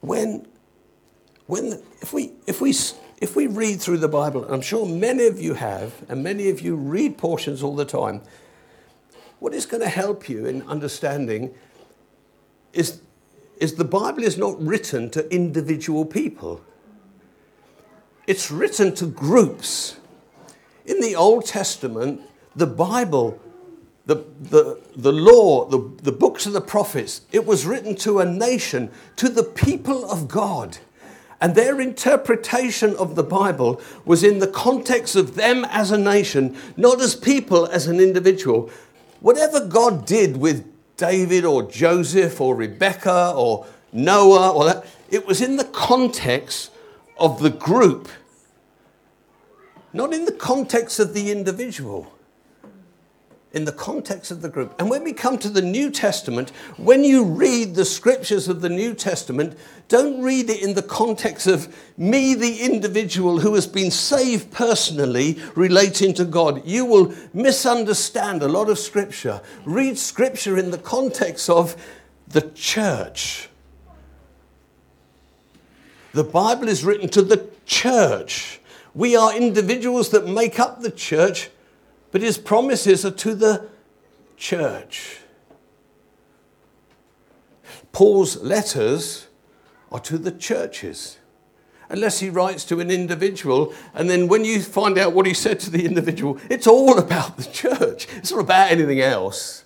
When, 0.00 0.46
when 1.46 1.82
if, 2.00 2.12
we, 2.12 2.32
if, 2.46 2.60
we, 2.60 2.70
if 3.20 3.34
we 3.34 3.48
read 3.48 3.80
through 3.80 3.98
the 3.98 4.08
Bible, 4.08 4.44
I'm 4.44 4.62
sure 4.62 4.86
many 4.86 5.26
of 5.26 5.40
you 5.40 5.54
have, 5.54 5.92
and 6.08 6.22
many 6.22 6.50
of 6.50 6.60
you 6.60 6.76
read 6.76 7.18
portions 7.18 7.62
all 7.64 7.74
the 7.74 7.84
time, 7.84 8.22
what 9.40 9.54
is 9.54 9.66
going 9.66 9.82
to 9.82 9.88
help 9.88 10.28
you 10.28 10.46
in 10.46 10.62
understanding 10.62 11.52
is, 12.72 13.00
is 13.56 13.74
the 13.74 13.84
Bible 13.84 14.22
is 14.22 14.38
not 14.38 14.60
written 14.62 15.10
to 15.10 15.28
individual 15.34 16.04
people. 16.04 16.60
It's 18.26 18.50
written 18.50 18.94
to 18.96 19.06
groups. 19.06 19.96
In 20.84 21.00
the 21.00 21.16
Old 21.16 21.46
Testament, 21.46 22.20
the 22.54 22.66
Bible, 22.66 23.40
the, 24.06 24.24
the, 24.40 24.80
the 24.94 25.12
law, 25.12 25.64
the, 25.64 25.90
the 26.02 26.12
books 26.12 26.46
of 26.46 26.52
the 26.52 26.60
prophets, 26.60 27.22
it 27.32 27.46
was 27.46 27.64
written 27.64 27.96
to 27.96 28.20
a 28.20 28.26
nation, 28.26 28.90
to 29.16 29.28
the 29.28 29.42
people 29.42 30.08
of 30.10 30.28
God. 30.28 30.78
And 31.40 31.54
their 31.54 31.80
interpretation 31.80 32.94
of 32.96 33.14
the 33.14 33.22
Bible 33.22 33.80
was 34.04 34.22
in 34.22 34.40
the 34.40 34.46
context 34.46 35.16
of 35.16 35.36
them 35.36 35.64
as 35.70 35.90
a 35.90 35.96
nation, 35.96 36.54
not 36.76 37.00
as 37.00 37.16
people, 37.16 37.66
as 37.66 37.86
an 37.86 37.98
individual. 37.98 38.70
Whatever 39.20 39.66
God 39.66 40.06
did 40.06 40.38
with 40.38 40.66
David 40.96 41.44
or 41.44 41.62
Joseph 41.62 42.40
or 42.40 42.54
Rebecca 42.54 43.32
or 43.36 43.66
Noah 43.92 44.52
or 44.52 44.64
that, 44.64 44.86
it 45.10 45.26
was 45.26 45.40
in 45.40 45.56
the 45.56 45.64
context 45.64 46.70
of 47.18 47.40
the 47.40 47.50
group, 47.50 48.08
not 49.92 50.12
in 50.12 50.24
the 50.24 50.32
context 50.32 50.98
of 50.98 51.14
the 51.14 51.30
individual. 51.30 52.12
In 53.52 53.64
the 53.64 53.72
context 53.72 54.30
of 54.30 54.42
the 54.42 54.48
group. 54.48 54.74
And 54.78 54.88
when 54.88 55.02
we 55.02 55.12
come 55.12 55.36
to 55.38 55.48
the 55.48 55.62
New 55.62 55.90
Testament, 55.90 56.50
when 56.76 57.02
you 57.02 57.24
read 57.24 57.74
the 57.74 57.84
scriptures 57.84 58.48
of 58.48 58.60
the 58.60 58.68
New 58.68 58.94
Testament, 58.94 59.58
don't 59.88 60.22
read 60.22 60.48
it 60.48 60.62
in 60.62 60.74
the 60.74 60.82
context 60.82 61.48
of 61.48 61.74
me, 61.96 62.34
the 62.34 62.60
individual 62.60 63.40
who 63.40 63.54
has 63.54 63.66
been 63.66 63.90
saved 63.90 64.52
personally, 64.52 65.40
relating 65.56 66.14
to 66.14 66.24
God. 66.24 66.62
You 66.64 66.84
will 66.84 67.12
misunderstand 67.34 68.42
a 68.42 68.48
lot 68.48 68.70
of 68.70 68.78
scripture. 68.78 69.40
Read 69.64 69.98
scripture 69.98 70.56
in 70.56 70.70
the 70.70 70.78
context 70.78 71.50
of 71.50 71.76
the 72.28 72.42
church. 72.54 73.48
The 76.12 76.24
Bible 76.24 76.68
is 76.68 76.84
written 76.84 77.08
to 77.10 77.22
the 77.22 77.48
church. 77.66 78.60
We 78.94 79.16
are 79.16 79.36
individuals 79.36 80.10
that 80.10 80.26
make 80.26 80.60
up 80.60 80.82
the 80.82 80.90
church 80.90 81.50
but 82.10 82.22
his 82.22 82.38
promises 82.38 83.04
are 83.04 83.10
to 83.10 83.34
the 83.34 83.68
church. 84.36 85.18
Paul's 87.92 88.36
letters 88.36 89.26
are 89.90 90.00
to 90.00 90.18
the 90.18 90.32
churches. 90.32 91.18
Unless 91.88 92.20
he 92.20 92.30
writes 92.30 92.64
to 92.66 92.78
an 92.78 92.90
individual, 92.90 93.74
and 93.94 94.08
then 94.08 94.28
when 94.28 94.44
you 94.44 94.60
find 94.60 94.96
out 94.96 95.12
what 95.12 95.26
he 95.26 95.34
said 95.34 95.58
to 95.60 95.70
the 95.70 95.84
individual, 95.84 96.38
it's 96.48 96.68
all 96.68 96.98
about 96.98 97.36
the 97.36 97.44
church. 97.44 98.06
It's 98.16 98.30
not 98.30 98.40
about 98.40 98.70
anything 98.70 99.00
else. 99.00 99.64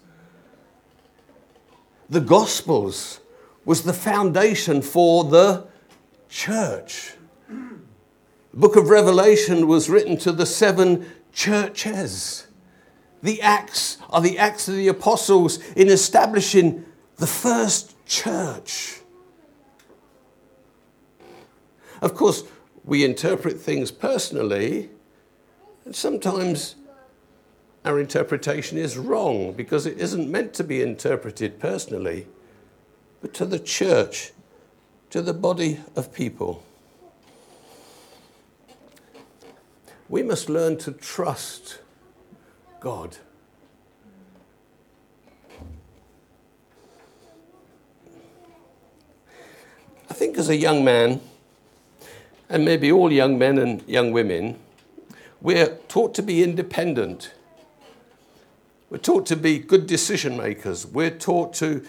The 2.09 2.21
Gospels 2.21 3.21
was 3.67 3.83
the 3.83 3.93
foundation 3.93 4.81
for 4.81 5.25
the 5.25 5.67
church. 6.29 7.15
The 7.49 8.61
book 8.61 8.77
of 8.77 8.89
Revelation 8.89 9.67
was 9.67 9.91
written 9.91 10.17
to 10.19 10.33
the 10.33 10.47
seven 10.47 11.07
churches. 11.35 12.47
The 13.23 13.43
Acts 13.43 13.99
are 14.11 14.21
the 14.21 14.39
Acts 14.39 14.69
of 14.69 14.77
the 14.77 14.89
Apostles 14.89 15.59
in 15.73 15.89
establishing 15.89 16.85
the 17.17 17.27
first 17.27 17.95
church. 18.07 19.01
Of 22.01 22.15
course, 22.15 22.45
we 22.85 23.05
interpret 23.05 23.59
things 23.59 23.91
personally, 23.91 24.91
and 25.85 25.95
sometimes 25.97 26.77
our 27.85 27.99
interpretation 27.99 28.79
is 28.79 28.97
wrong 28.97 29.53
because 29.53 29.87
it 29.87 29.99
isn't 29.99 30.31
meant 30.31 30.55
to 30.55 30.65
be 30.65 30.83
interpreted 30.83 31.59
personally, 31.59 32.27
but 33.21 33.33
to 33.35 33.47
the 33.47 33.59
church, 33.59 34.33
to 35.11 35.23
the 35.23 35.35
body 35.35 35.81
of 35.97 36.13
people. 36.13 36.63
We 40.09 40.23
must 40.23 40.49
learn 40.49 40.77
to 40.79 40.93
trust 40.93 41.79
God. 42.81 43.17
I 50.11 50.15
think 50.15 50.37
as 50.37 50.49
a 50.49 50.57
young 50.57 50.85
man, 50.85 51.21
and 52.49 52.65
maybe 52.65 52.93
all 52.93 53.11
young 53.11 53.39
men 53.39 53.59
and 53.59 53.83
young 53.89 54.13
women, 54.13 54.59
we're 55.41 55.77
taught 55.89 56.15
to 56.15 56.23
be 56.23 56.43
independent. 56.43 57.33
We're 58.91 58.99
taught 58.99 59.27
to 59.27 59.37
be 59.37 59.59
good 59.59 59.87
decision 59.87 60.37
makers. 60.37 60.87
We're 60.87 61.11
taught 61.11 61.55
to 61.55 61.85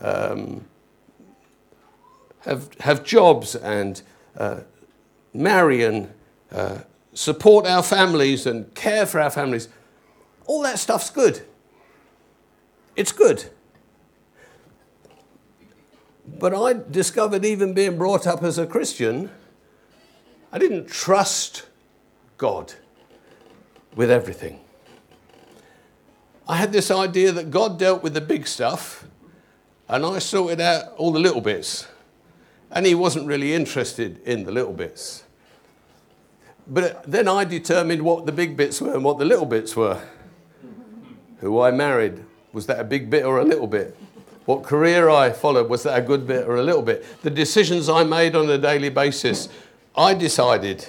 um, 0.00 0.64
have, 2.40 2.72
have 2.80 3.04
jobs 3.04 3.54
and 3.54 4.02
uh, 4.36 4.60
marry 5.32 5.84
and 5.84 6.12
uh, 6.50 6.78
support 7.18 7.66
our 7.66 7.82
families 7.82 8.46
and 8.46 8.72
care 8.76 9.04
for 9.04 9.20
our 9.20 9.28
families, 9.28 9.68
all 10.46 10.62
that 10.62 10.78
stuff's 10.78 11.10
good. 11.10 11.42
It's 12.94 13.10
good. 13.10 13.46
But 16.38 16.54
I 16.54 16.74
discovered, 16.74 17.44
even 17.44 17.74
being 17.74 17.98
brought 17.98 18.24
up 18.24 18.44
as 18.44 18.56
a 18.56 18.68
Christian, 18.68 19.30
I 20.52 20.58
didn't 20.58 20.86
trust 20.86 21.66
God 22.36 22.74
with 23.96 24.12
everything. 24.12 24.60
I 26.46 26.56
had 26.56 26.72
this 26.72 26.88
idea 26.88 27.32
that 27.32 27.50
God 27.50 27.80
dealt 27.80 28.04
with 28.04 28.14
the 28.14 28.20
big 28.20 28.46
stuff 28.46 29.08
and 29.88 30.06
I 30.06 30.20
sorted 30.20 30.60
out 30.60 30.92
all 30.96 31.10
the 31.10 31.18
little 31.18 31.40
bits. 31.40 31.88
And 32.70 32.86
He 32.86 32.94
wasn't 32.94 33.26
really 33.26 33.54
interested 33.54 34.20
in 34.22 34.44
the 34.44 34.52
little 34.52 34.72
bits. 34.72 35.24
But 36.68 37.02
then 37.10 37.28
I 37.28 37.44
determined 37.44 38.02
what 38.02 38.26
the 38.26 38.32
big 38.32 38.56
bits 38.56 38.80
were 38.80 38.94
and 38.94 39.02
what 39.02 39.18
the 39.18 39.24
little 39.24 39.46
bits 39.46 39.74
were. 39.74 40.00
Who 41.38 41.60
I 41.60 41.70
married, 41.70 42.24
was 42.52 42.66
that 42.66 42.78
a 42.78 42.84
big 42.84 43.08
bit 43.08 43.24
or 43.24 43.38
a 43.38 43.44
little 43.44 43.66
bit? 43.66 43.96
What 44.44 44.64
career 44.64 45.08
I 45.08 45.30
followed, 45.30 45.70
was 45.70 45.82
that 45.84 45.98
a 45.98 46.02
good 46.02 46.26
bit 46.26 46.46
or 46.46 46.56
a 46.56 46.62
little 46.62 46.82
bit? 46.82 47.04
The 47.22 47.30
decisions 47.30 47.88
I 47.88 48.04
made 48.04 48.34
on 48.34 48.50
a 48.50 48.58
daily 48.58 48.90
basis, 48.90 49.48
I 49.96 50.14
decided 50.14 50.88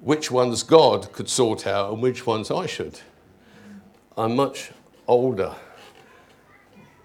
which 0.00 0.30
ones 0.30 0.62
God 0.62 1.12
could 1.12 1.28
sort 1.28 1.66
out 1.66 1.92
and 1.92 2.02
which 2.02 2.26
ones 2.26 2.50
I 2.50 2.66
should. 2.66 3.00
I'm 4.16 4.36
much 4.36 4.70
older 5.06 5.54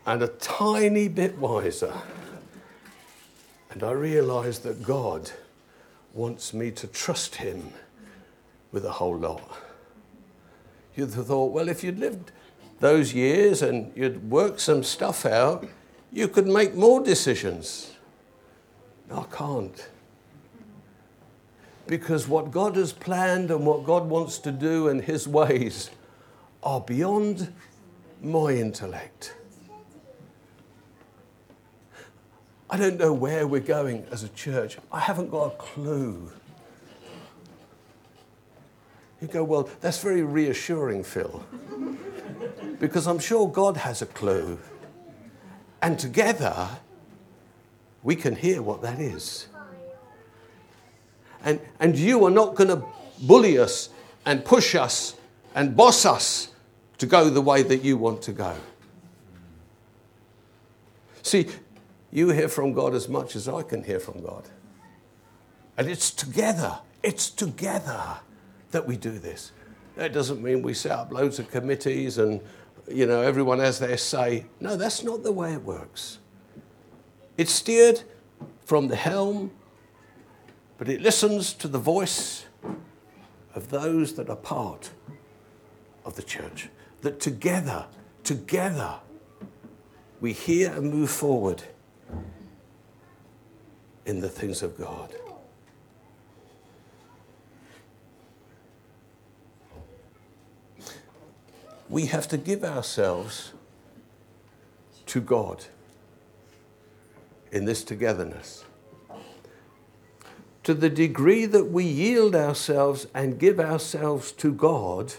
and 0.05 0.21
a 0.21 0.27
tiny 0.27 1.07
bit 1.07 1.37
wiser. 1.37 1.93
And 3.71 3.83
I 3.83 3.91
realized 3.91 4.63
that 4.63 4.83
God 4.83 5.31
wants 6.13 6.53
me 6.53 6.71
to 6.71 6.87
trust 6.87 7.35
Him 7.35 7.73
with 8.75 8.85
a 8.85 8.91
whole 8.91 9.17
lot. 9.17 9.41
You'd 10.95 11.13
have 11.13 11.27
thought, 11.27 11.53
well, 11.53 11.69
if 11.69 11.81
you'd 11.81 11.97
lived 11.97 12.33
those 12.81 13.13
years 13.13 13.61
and 13.61 13.91
you'd 13.95 14.29
worked 14.29 14.59
some 14.59 14.83
stuff 14.83 15.25
out, 15.25 15.65
you 16.11 16.27
could 16.27 16.45
make 16.45 16.75
more 16.75 17.01
decisions. 17.01 17.93
No, 19.09 19.25
I 19.31 19.35
can't. 19.35 19.89
Because 21.87 22.27
what 22.27 22.51
God 22.51 22.75
has 22.75 22.91
planned 22.91 23.49
and 23.49 23.65
what 23.65 23.85
God 23.85 24.09
wants 24.09 24.39
to 24.39 24.51
do 24.51 24.89
and 24.89 25.01
His 25.01 25.25
ways 25.25 25.89
are 26.61 26.81
beyond 26.81 27.53
my 28.21 28.49
intellect. 28.49 29.35
I 32.69 32.75
don't 32.75 32.99
know 32.99 33.13
where 33.13 33.47
we're 33.47 33.61
going 33.61 34.05
as 34.11 34.23
a 34.23 34.29
church. 34.29 34.77
I 34.91 34.99
haven't 34.99 35.31
got 35.31 35.53
a 35.53 35.55
clue. 35.55 36.29
You 39.25 39.31
go, 39.31 39.43
well, 39.43 39.67
that's 39.81 39.97
very 40.03 40.21
reassuring, 40.21 41.03
Phil, 41.03 41.43
because 42.79 43.07
I'm 43.07 43.17
sure 43.17 43.47
God 43.47 43.75
has 43.77 44.03
a 44.03 44.05
clue. 44.05 44.59
And 45.81 45.97
together, 45.97 46.69
we 48.03 48.15
can 48.15 48.35
hear 48.35 48.61
what 48.61 48.83
that 48.83 48.99
is. 48.99 49.47
And, 51.43 51.59
and 51.79 51.97
you 51.97 52.23
are 52.25 52.29
not 52.29 52.53
going 52.53 52.67
to 52.67 52.85
bully 53.19 53.57
us 53.57 53.89
and 54.27 54.45
push 54.45 54.75
us 54.75 55.15
and 55.55 55.75
boss 55.75 56.05
us 56.05 56.49
to 56.99 57.07
go 57.07 57.27
the 57.31 57.41
way 57.41 57.63
that 57.63 57.83
you 57.83 57.97
want 57.97 58.21
to 58.21 58.31
go. 58.31 58.55
See, 61.23 61.47
you 62.11 62.29
hear 62.29 62.47
from 62.47 62.73
God 62.73 62.93
as 62.93 63.09
much 63.09 63.35
as 63.35 63.47
I 63.47 63.63
can 63.63 63.83
hear 63.83 63.99
from 63.99 64.21
God. 64.21 64.43
And 65.79 65.89
it's 65.89 66.11
together, 66.11 66.77
it's 67.01 67.31
together 67.31 68.17
that 68.75 68.85
we 68.85 68.97
do 68.97 69.17
this. 69.17 69.53
That 69.95 70.11
doesn't 70.11 70.43
mean 70.43 70.61
we 70.61 70.73
set 70.73 70.91
up 70.91 71.09
loads 71.09 71.39
of 71.39 71.49
committees 71.49 72.17
and 72.17 72.41
you 72.89 73.05
know 73.05 73.21
everyone 73.21 73.59
has 73.59 73.79
their 73.79 73.95
say. 73.95 74.47
No, 74.59 74.75
that's 74.75 75.01
not 75.01 75.23
the 75.23 75.31
way 75.31 75.53
it 75.53 75.63
works. 75.63 76.19
It's 77.37 77.53
steered 77.53 78.03
from 78.65 78.89
the 78.89 78.97
helm, 78.97 79.51
but 80.77 80.89
it 80.89 81.01
listens 81.01 81.53
to 81.53 81.69
the 81.69 81.79
voice 81.79 82.47
of 83.53 83.69
those 83.69 84.15
that 84.15 84.29
are 84.29 84.35
part 84.35 84.91
of 86.03 86.17
the 86.17 86.23
church. 86.23 86.67
That 86.99 87.21
together, 87.21 87.85
together, 88.25 88.99
we 90.19 90.33
hear 90.33 90.73
and 90.73 90.91
move 90.91 91.09
forward 91.09 91.63
in 94.05 94.19
the 94.19 94.29
things 94.29 94.61
of 94.61 94.77
God. 94.77 95.15
We 101.89 102.07
have 102.07 102.27
to 102.29 102.37
give 102.37 102.63
ourselves 102.63 103.53
to 105.07 105.21
God 105.21 105.65
in 107.51 107.65
this 107.65 107.83
togetherness. 107.83 108.65
To 110.63 110.73
the 110.73 110.89
degree 110.89 111.45
that 111.45 111.65
we 111.65 111.83
yield 111.83 112.35
ourselves 112.35 113.05
and 113.13 113.39
give 113.39 113.59
ourselves 113.59 114.31
to 114.33 114.51
God, 114.51 115.13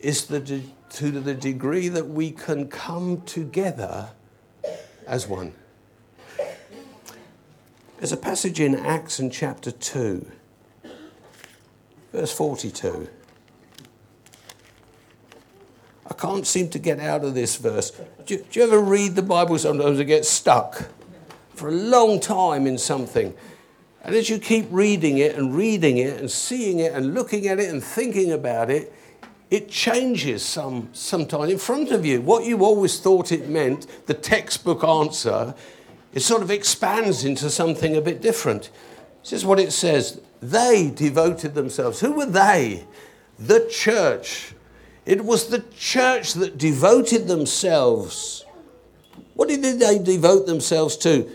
is 0.00 0.26
the 0.26 0.40
de- 0.40 0.74
to 0.90 1.10
the 1.10 1.34
degree 1.34 1.88
that 1.88 2.08
we 2.08 2.30
can 2.30 2.68
come 2.68 3.22
together 3.22 4.10
as 5.06 5.26
one. 5.26 5.52
There's 7.98 8.12
a 8.12 8.16
passage 8.16 8.60
in 8.60 8.74
Acts 8.76 9.18
in 9.18 9.30
chapter 9.30 9.72
2, 9.72 10.24
verse 12.12 12.32
42. 12.32 13.08
I 16.08 16.14
can't 16.14 16.46
seem 16.46 16.70
to 16.70 16.78
get 16.78 17.00
out 17.00 17.24
of 17.24 17.34
this 17.34 17.56
verse. 17.56 17.90
Do 18.24 18.34
you, 18.34 18.44
do 18.50 18.60
you 18.60 18.66
ever 18.66 18.80
read 18.80 19.14
the 19.14 19.22
Bible 19.22 19.58
sometimes 19.58 19.98
and 19.98 20.08
get 20.08 20.24
stuck 20.24 20.88
for 21.50 21.68
a 21.68 21.72
long 21.72 22.18
time 22.18 22.66
in 22.66 22.78
something? 22.78 23.34
And 24.02 24.14
as 24.14 24.30
you 24.30 24.38
keep 24.38 24.66
reading 24.70 25.18
it 25.18 25.36
and 25.36 25.54
reading 25.54 25.98
it 25.98 26.18
and 26.18 26.30
seeing 26.30 26.78
it 26.78 26.94
and 26.94 27.12
looking 27.12 27.46
at 27.46 27.58
it 27.58 27.68
and 27.68 27.84
thinking 27.84 28.32
about 28.32 28.70
it, 28.70 28.92
it 29.50 29.68
changes 29.68 30.42
some 30.42 30.88
sometimes 30.92 31.52
in 31.52 31.58
front 31.58 31.90
of 31.90 32.06
you. 32.06 32.20
What 32.20 32.44
you 32.44 32.64
always 32.64 33.00
thought 33.00 33.32
it 33.32 33.48
meant, 33.48 33.86
the 34.06 34.14
textbook 34.14 34.84
answer, 34.84 35.54
it 36.14 36.20
sort 36.20 36.42
of 36.42 36.50
expands 36.50 37.24
into 37.24 37.50
something 37.50 37.96
a 37.96 38.00
bit 38.00 38.22
different. 38.22 38.70
This 39.22 39.32
is 39.32 39.44
what 39.44 39.58
it 39.58 39.72
says. 39.72 40.20
They 40.40 40.90
devoted 40.94 41.54
themselves. 41.54 42.00
Who 42.00 42.12
were 42.12 42.26
they? 42.26 42.86
The 43.38 43.68
church. 43.70 44.54
It 45.08 45.24
was 45.24 45.46
the 45.46 45.64
church 45.74 46.34
that 46.34 46.58
devoted 46.58 47.28
themselves. 47.28 48.44
What 49.32 49.48
did 49.48 49.62
they 49.62 49.98
devote 49.98 50.44
themselves 50.44 50.98
to? 50.98 51.34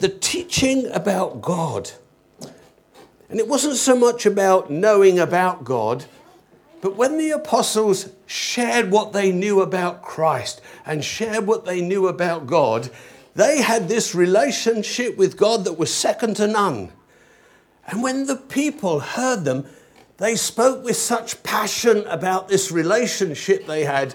The 0.00 0.08
teaching 0.08 0.90
about 0.90 1.42
God. 1.42 1.92
And 3.28 3.38
it 3.38 3.46
wasn't 3.46 3.76
so 3.76 3.94
much 3.94 4.26
about 4.26 4.68
knowing 4.68 5.16
about 5.16 5.62
God, 5.62 6.06
but 6.80 6.96
when 6.96 7.18
the 7.18 7.30
apostles 7.30 8.08
shared 8.26 8.90
what 8.90 9.12
they 9.12 9.30
knew 9.30 9.60
about 9.60 10.02
Christ 10.02 10.60
and 10.84 11.04
shared 11.04 11.46
what 11.46 11.64
they 11.66 11.80
knew 11.80 12.08
about 12.08 12.48
God, 12.48 12.90
they 13.36 13.62
had 13.62 13.88
this 13.88 14.12
relationship 14.12 15.16
with 15.16 15.36
God 15.36 15.62
that 15.66 15.78
was 15.78 15.94
second 15.94 16.34
to 16.38 16.48
none. 16.48 16.90
And 17.86 18.02
when 18.02 18.26
the 18.26 18.34
people 18.34 18.98
heard 18.98 19.44
them, 19.44 19.66
they 20.20 20.36
spoke 20.36 20.84
with 20.84 20.96
such 20.96 21.42
passion 21.42 22.06
about 22.06 22.46
this 22.46 22.70
relationship 22.70 23.66
they 23.66 23.84
had. 23.84 24.14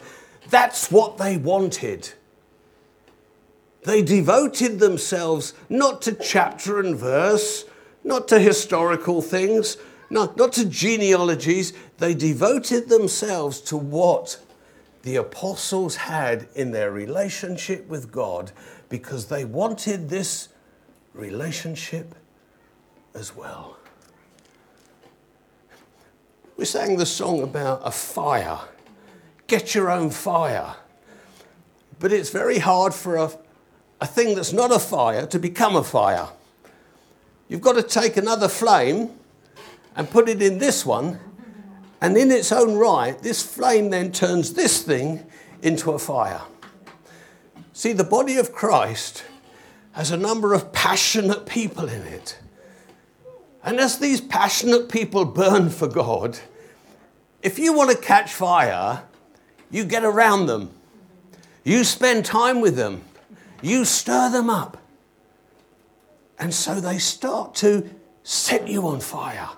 That's 0.50 0.92
what 0.92 1.18
they 1.18 1.36
wanted. 1.36 2.14
They 3.84 4.04
devoted 4.04 4.80
themselves 4.80 5.56
not 5.68 6.04
to 6.04 6.14
chapter 6.14 6.80
and 6.80 6.96
verse, 6.96 7.66
not 8.04 8.28
to 8.28 8.40
historical 8.40 9.24
things, 9.24 9.78
not, 10.12 10.38
not 10.38 10.54
to 10.54 10.66
genealogies. 10.66 11.74
They 11.98 12.14
devoted 12.14 12.88
themselves 12.88 13.60
to 13.62 13.76
what 13.76 14.40
the 15.02 15.16
apostles 15.16 15.96
had 15.96 16.48
in 16.54 16.70
their 16.70 16.92
relationship 16.92 17.88
with 17.88 18.12
God 18.12 18.52
because 18.90 19.26
they 19.26 19.44
wanted 19.44 20.10
this 20.10 20.50
relationship 21.16 22.14
as 23.16 23.36
well. 23.36 23.75
We 26.58 26.64
sang 26.64 26.96
the 26.96 27.06
song 27.06 27.44
about 27.44 27.82
a 27.84 27.92
fire. 27.92 28.60
Get 29.48 29.76
your 29.76 29.92
own 29.92 30.10
fire. 30.10 30.76
But 32.00 32.14
it's 32.14 32.30
very 32.30 32.60
hard 32.60 32.94
for 32.94 33.18
a, 33.18 33.32
a 34.00 34.08
thing 34.08 34.36
that's 34.36 34.54
not 34.54 34.72
a 34.72 34.80
fire 34.80 35.26
to 35.28 35.38
become 35.38 35.76
a 35.76 35.84
fire. 35.84 36.30
You've 37.50 37.62
got 37.62 37.74
to 37.74 37.84
take 37.84 38.16
another 38.16 38.48
flame 38.48 39.12
and 39.98 40.10
put 40.10 40.30
it 40.30 40.42
in 40.42 40.58
this 40.58 40.86
one, 40.86 41.20
and 42.02 42.18
in 42.18 42.32
its 42.32 42.52
own 42.52 42.76
right, 42.76 43.18
this 43.20 43.44
flame 43.44 43.90
then 43.90 44.12
turns 44.12 44.54
this 44.54 44.82
thing 44.82 45.26
into 45.62 45.92
a 45.92 46.00
fire. 46.00 46.42
See, 47.74 47.92
the 47.92 48.04
body 48.04 48.38
of 48.38 48.54
Christ 48.54 49.26
has 49.92 50.12
a 50.12 50.18
number 50.18 50.54
of 50.54 50.72
passionate 50.72 51.46
people 51.46 51.90
in 51.90 52.02
it. 52.04 52.38
And 53.66 53.80
as 53.80 53.98
these 53.98 54.22
passionate 54.22 54.90
people 54.90 55.26
burn 55.26 55.72
for 55.72 55.88
God, 55.88 56.38
if 57.42 57.58
you 57.58 57.74
want 57.74 57.90
to 57.90 57.98
catch 57.98 58.32
fire, 58.32 59.04
you 59.72 59.84
get 59.84 60.04
around 60.04 60.46
them. 60.46 60.70
You 61.64 61.84
spend 61.84 62.26
time 62.26 62.62
with 62.62 62.76
them. 62.76 63.02
You 63.64 63.84
stir 63.84 64.30
them 64.30 64.52
up. 64.52 64.78
And 66.38 66.54
so 66.54 66.80
they 66.80 67.00
start 67.00 67.56
to 67.56 67.90
set 68.22 68.68
you 68.68 68.88
on 68.88 69.00
fire. 69.00 69.50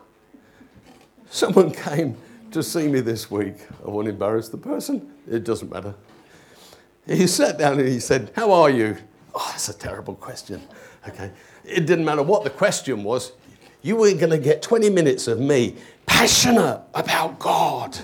Someone 1.29 1.71
came 1.71 2.15
to 2.51 2.63
see 2.63 2.87
me 2.87 3.01
this 3.01 3.29
week. 3.29 3.55
I 3.85 3.89
won't 3.89 4.07
embarrass 4.07 4.47
the 4.47 4.57
person, 4.57 5.11
it 5.29 5.43
doesn't 5.43 5.71
matter. 5.71 5.95
He 7.05 7.27
sat 7.27 7.57
down 7.57 7.79
and 7.79 7.87
he 7.87 7.99
said, 7.99 8.31
How 8.35 8.51
are 8.51 8.69
you? 8.69 8.97
Oh, 9.33 9.47
that's 9.51 9.69
a 9.69 9.77
terrible 9.77 10.15
question. 10.15 10.61
Okay. 11.07 11.31
It 11.63 11.85
didn't 11.85 12.05
matter 12.05 12.23
what 12.23 12.43
the 12.43 12.49
question 12.49 13.03
was, 13.03 13.33
you 13.87 13.95
were 13.95 14.11
going 14.13 14.31
to 14.31 14.37
get 14.37 14.61
20 14.61 14.89
minutes 14.89 15.27
of 15.27 15.39
me 15.39 15.75
passionate 16.05 16.81
about 16.93 17.39
God. 17.39 17.97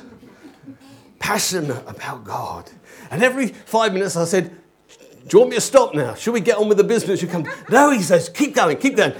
Passionate 1.20 1.84
about 1.86 2.24
God. 2.24 2.72
And 3.12 3.22
every 3.22 3.48
five 3.48 3.94
minutes 3.94 4.16
I 4.16 4.24
said, 4.24 4.50
Do 5.28 5.30
you 5.32 5.40
want 5.40 5.50
me 5.52 5.58
to 5.58 5.62
stop 5.62 5.94
now? 5.94 6.16
Should 6.16 6.34
we 6.34 6.40
get 6.40 6.58
on 6.58 6.70
with 6.70 6.78
the 6.78 6.86
business? 6.86 7.22
You 7.22 7.28
come, 7.28 7.46
No, 7.70 7.92
he 7.92 8.02
says, 8.02 8.30
Keep 8.30 8.56
going, 8.56 8.78
keep 8.78 8.96
going. 8.96 9.14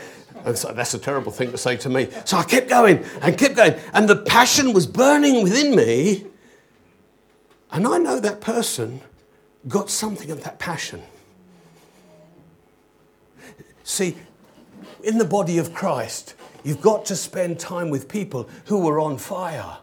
And 0.46 0.58
so 0.58 0.72
that's 0.72 0.94
a 0.94 1.00
terrible 1.00 1.34
thing 1.34 1.52
to 1.52 1.58
say 1.58 1.76
to 1.78 1.90
me. 1.90 2.08
So 2.24 2.38
I 2.38 2.44
kept 2.44 2.70
going 2.70 3.04
and 3.22 3.38
kept 3.38 3.56
going. 3.56 3.76
And 3.94 4.08
the 4.08 4.18
passion 4.18 4.72
was 4.72 4.88
burning 4.88 5.44
within 5.44 5.76
me. 5.76 6.26
And 7.72 7.86
I 7.86 7.98
know 7.98 8.20
that 8.22 8.40
person 8.40 9.02
got 9.68 9.90
something 9.90 10.32
of 10.32 10.44
that 10.44 10.60
passion. 10.60 11.02
See, 13.84 14.16
in 15.04 15.18
the 15.18 15.26
body 15.26 15.58
of 15.58 15.74
Christ, 15.74 16.36
you've 16.64 16.82
got 16.82 17.06
to 17.06 17.16
spend 17.16 17.60
time 17.60 17.90
with 17.90 18.08
people 18.08 18.50
who 18.66 18.88
are 18.90 19.00
on 19.00 19.18
fire. 19.18 19.78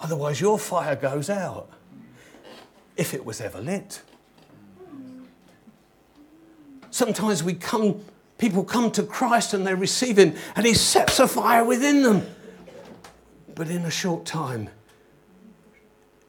Otherwise, 0.00 0.40
your 0.40 0.58
fire 0.58 0.96
goes 0.96 1.28
out 1.28 1.68
if 2.96 3.14
it 3.14 3.24
was 3.24 3.40
ever 3.40 3.60
lit. 3.60 4.02
Sometimes 6.90 7.42
we 7.42 7.54
come 7.54 8.00
People 8.38 8.62
come 8.62 8.92
to 8.92 9.02
Christ 9.02 9.52
and 9.52 9.66
they 9.66 9.74
receive 9.74 10.16
Him, 10.16 10.34
and 10.54 10.64
He 10.64 10.72
sets 10.72 11.18
a 11.18 11.26
fire 11.26 11.64
within 11.64 12.02
them. 12.02 12.24
But 13.54 13.68
in 13.68 13.84
a 13.84 13.90
short 13.90 14.24
time, 14.24 14.70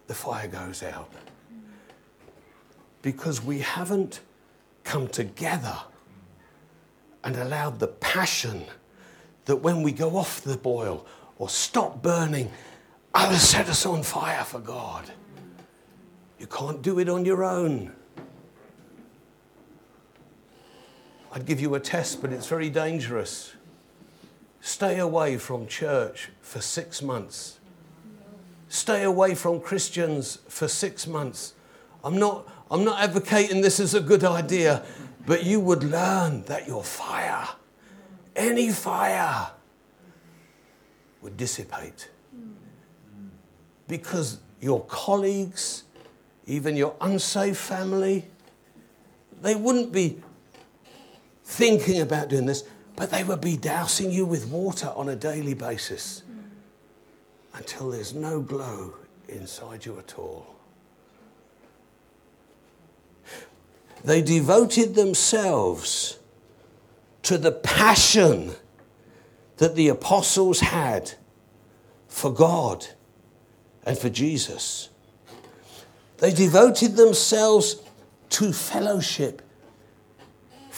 the 0.08 0.16
fire 0.16 0.48
goes 0.48 0.82
out. 0.82 1.12
Because 3.04 3.44
we 3.44 3.60
haven't 3.60 4.22
come 4.84 5.08
together 5.08 5.78
and 7.24 7.36
allowed 7.36 7.80
the 7.80 7.88
passion 7.88 8.66
that 9.46 9.58
when 9.58 9.84
we 9.84 9.92
go 9.92 10.18
off 10.18 10.42
the 10.42 10.58
boil 10.58 11.06
or 11.38 11.50
stop 11.50 12.02
burning, 12.02 12.52
others 13.14 13.42
set 13.42 13.68
us 13.68 13.86
on 13.86 14.04
fire 14.04 14.44
for 14.44 14.60
God. 14.60 15.12
You 16.38 16.48
can't 16.48 16.82
do 16.82 17.00
it 17.00 17.10
on 17.10 17.26
your 17.26 17.44
own. 17.44 17.94
I'd 21.32 21.46
give 21.46 21.60
you 21.60 21.76
a 21.76 21.80
test, 21.80 22.22
but 22.22 22.32
it's 22.32 22.48
very 22.48 22.70
dangerous. 22.70 23.54
Stay 24.62 25.00
away 25.00 25.38
from 25.38 25.68
church 25.68 26.30
for 26.42 26.62
six 26.62 27.02
months. 27.02 27.60
Stay 28.68 29.04
away 29.04 29.36
from 29.36 29.60
Christians 29.60 30.40
for 30.48 30.68
six 30.68 31.08
months. 31.08 31.54
I'm 32.04 32.18
not, 32.18 32.48
I'm 32.70 32.84
not 32.84 33.02
advocating 33.02 33.62
this 33.62 33.80
is 33.80 33.94
a 33.94 34.02
good 34.02 34.24
idea, 34.24 34.84
but 35.30 35.44
you 35.44 35.60
would 35.60 35.84
learn 35.84 36.42
that 36.46 36.68
your 36.68 36.84
fire, 36.84 37.48
any 38.36 38.72
fire, 38.72 39.52
would 41.22 41.38
dissipate. 41.38 42.10
Because 43.88 44.40
your 44.60 44.84
colleagues, 44.86 45.84
even 46.48 46.76
your 46.76 46.96
unsafe 47.00 47.60
family, 47.60 48.26
they 49.40 49.54
wouldn't 49.54 49.92
be 49.92 50.20
thinking 51.44 52.02
about 52.02 52.30
doing 52.30 52.48
this, 52.48 52.64
but 52.96 53.12
they 53.12 53.24
would 53.24 53.40
be 53.40 53.56
dousing 53.56 54.12
you 54.12 54.26
with 54.26 54.48
water 54.48 54.92
on 54.96 55.10
a 55.10 55.16
daily 55.16 55.54
basis 55.54 56.24
until 57.54 57.92
there's 57.92 58.16
no 58.16 58.42
glow 58.42 58.96
inside 59.28 59.86
you 59.86 60.00
at 60.00 60.18
all. 60.18 60.59
They 64.04 64.22
devoted 64.22 64.96
themselves 64.96 66.20
to 67.24 67.38
the 67.38 67.52
passion 67.52 68.54
that 69.58 69.76
the 69.76 69.90
apostles 69.90 70.62
had 70.62 71.14
for 72.08 72.34
God 72.34 72.88
and 73.86 73.98
for 73.98 74.10
Jesus. 74.10 74.90
They 76.18 76.32
devoted 76.32 76.96
themselves 76.96 77.78
to 78.30 78.54
fellowship 78.54 79.42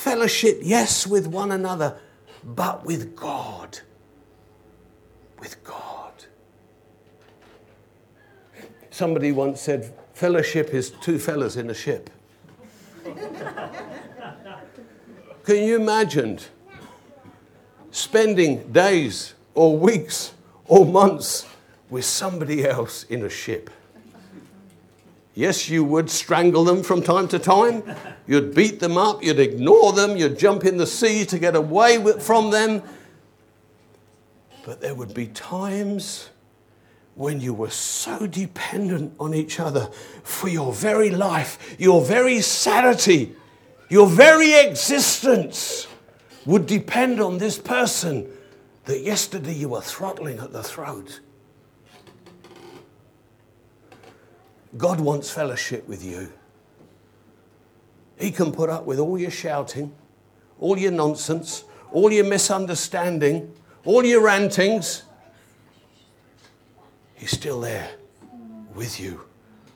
Fellowship, 0.01 0.61
yes, 0.63 1.05
with 1.05 1.27
one 1.27 1.51
another, 1.51 1.95
but 2.43 2.83
with 2.83 3.15
God. 3.15 3.77
With 5.39 5.63
God. 5.63 6.11
Somebody 8.89 9.31
once 9.31 9.61
said, 9.61 9.93
fellowship 10.15 10.73
is 10.73 10.89
two 10.89 11.19
fellas 11.19 11.55
in 11.55 11.69
a 11.69 11.75
ship. 11.75 12.09
Can 15.43 15.63
you 15.63 15.75
imagine 15.75 16.39
spending 17.91 18.71
days 18.71 19.33
or 19.53 19.77
weeks 19.77 20.33
or 20.67 20.85
months 20.85 21.47
with 21.89 22.05
somebody 22.05 22.67
else 22.67 23.03
in 23.03 23.23
a 23.23 23.29
ship? 23.29 23.69
Yes, 25.33 25.69
you 25.69 25.83
would 25.83 26.09
strangle 26.09 26.63
them 26.63 26.83
from 26.83 27.01
time 27.01 27.27
to 27.29 27.39
time. 27.39 27.83
You'd 28.27 28.53
beat 28.53 28.79
them 28.79 28.97
up. 28.97 29.23
You'd 29.23 29.39
ignore 29.39 29.93
them. 29.93 30.17
You'd 30.17 30.37
jump 30.37 30.65
in 30.65 30.77
the 30.77 30.87
sea 30.87 31.25
to 31.25 31.39
get 31.39 31.55
away 31.55 32.03
from 32.19 32.51
them. 32.51 32.83
But 34.65 34.81
there 34.81 34.93
would 34.93 35.13
be 35.13 35.27
times 35.27 36.29
when 37.15 37.39
you 37.39 37.53
were 37.53 37.69
so 37.69 38.25
dependent 38.25 39.13
on 39.19 39.33
each 39.33 39.59
other 39.59 39.89
for 40.23 40.47
your 40.47 40.71
very 40.73 41.09
life, 41.09 41.75
your 41.79 42.01
very 42.01 42.41
sanity, 42.41 43.35
your 43.89 44.07
very 44.07 44.53
existence 44.53 45.87
would 46.45 46.65
depend 46.65 47.19
on 47.19 47.37
this 47.37 47.57
person 47.57 48.27
that 48.85 49.01
yesterday 49.01 49.53
you 49.53 49.69
were 49.69 49.81
throttling 49.81 50.39
at 50.39 50.51
the 50.51 50.63
throat. 50.63 51.19
God 54.77 55.01
wants 55.01 55.29
fellowship 55.29 55.87
with 55.87 56.03
you. 56.03 56.31
He 58.17 58.31
can 58.31 58.51
put 58.51 58.69
up 58.69 58.85
with 58.85 58.99
all 58.99 59.17
your 59.17 59.31
shouting, 59.31 59.93
all 60.59 60.77
your 60.77 60.91
nonsense, 60.91 61.65
all 61.91 62.11
your 62.11 62.25
misunderstanding, 62.25 63.53
all 63.83 64.05
your 64.05 64.21
rantings. 64.21 65.03
He's 67.21 67.29
still 67.29 67.61
there 67.61 67.91
with 68.73 68.99
you, 68.99 69.21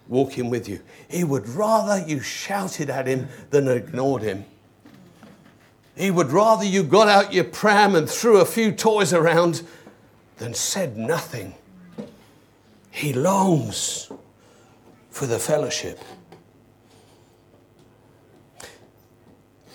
walking 0.08 0.49
with 0.49 0.67
you. 0.67 0.79
He 1.08 1.23
would 1.23 1.47
rather 1.47 2.03
you 2.03 2.19
shouted 2.19 2.89
at 2.89 3.05
him 3.05 3.27
than 3.51 3.67
ignored 3.67 4.23
him. 4.23 4.45
He 5.95 6.10
would 6.10 6.31
rather 6.31 6.65
you 6.65 6.81
got 6.81 7.08
out 7.08 7.34
your 7.34 7.43
pram 7.43 7.93
and 7.93 8.10
threw 8.10 8.38
a 8.38 8.45
few 8.45 8.71
toys 8.71 9.13
around 9.13 9.62
than 10.38 10.55
said 10.55 10.97
nothing. 10.97 11.53
He 12.89 13.13
longs 13.13 14.12
for 15.12 15.27
the 15.27 15.38
fellowship. 15.38 15.99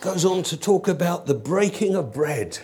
Goes 0.01 0.25
on 0.25 0.43
to 0.43 0.57
talk 0.57 0.89
about 0.89 1.27
the 1.27 1.35
breaking 1.35 1.95
of 1.95 2.13
bread. 2.13 2.59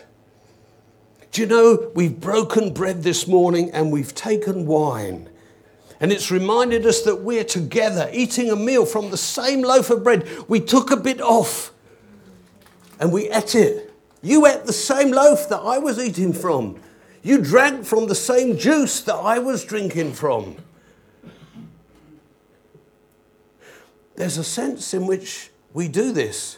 Do 1.37 1.43
you 1.43 1.49
know, 1.49 1.91
we've 1.95 2.19
broken 2.19 2.73
bread 2.73 3.03
this 3.03 3.27
morning 3.27 3.71
and 3.73 3.93
we've 3.93 4.15
taken 4.15 4.65
wine. 4.65 5.29
And 6.01 6.11
it's 6.11 6.31
reminded 6.31 6.87
us 6.87 7.03
that 7.03 7.17
we're 7.17 7.45
together 7.45 8.09
eating 8.11 8.51
a 8.51 8.57
meal 8.57 8.87
from 8.87 9.11
the 9.11 9.19
same 9.19 9.61
loaf 9.61 9.91
of 9.91 10.03
bread. 10.03 10.27
We 10.49 10.61
took 10.61 10.91
a 10.91 10.97
bit 10.97 11.21
off 11.21 11.75
and 12.99 13.13
we 13.13 13.29
ate 13.29 13.55
it. 13.55 13.93
You 14.23 14.47
ate 14.47 14.65
the 14.65 14.73
same 14.73 15.11
loaf 15.11 15.51
that 15.51 15.59
I 15.59 15.77
was 15.77 15.99
eating 15.99 16.33
from. 16.33 16.81
You 17.23 17.43
drank 17.43 17.85
from 17.85 18.07
the 18.07 18.15
same 18.15 18.57
juice 18.57 19.03
that 19.03 19.17
I 19.17 19.39
was 19.39 19.63
drinking 19.63 20.15
from. 20.15 20.57
There's 24.15 24.39
a 24.39 24.45
sense 24.45 24.95
in 24.95 25.07
which 25.07 25.51
we 25.75 25.89
do 25.89 26.13
this, 26.13 26.57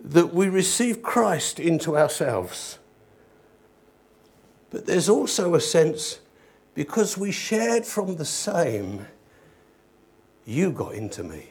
that 0.00 0.32
we 0.32 0.48
receive 0.48 1.02
Christ 1.02 1.58
into 1.58 1.98
ourselves. 1.98 2.78
But 4.74 4.86
there's 4.86 5.08
also 5.08 5.54
a 5.54 5.60
sense, 5.60 6.18
because 6.74 7.16
we 7.16 7.30
shared 7.30 7.86
from 7.86 8.16
the 8.16 8.24
same, 8.24 9.06
you 10.44 10.72
got 10.72 10.94
into 10.96 11.22
me, 11.22 11.50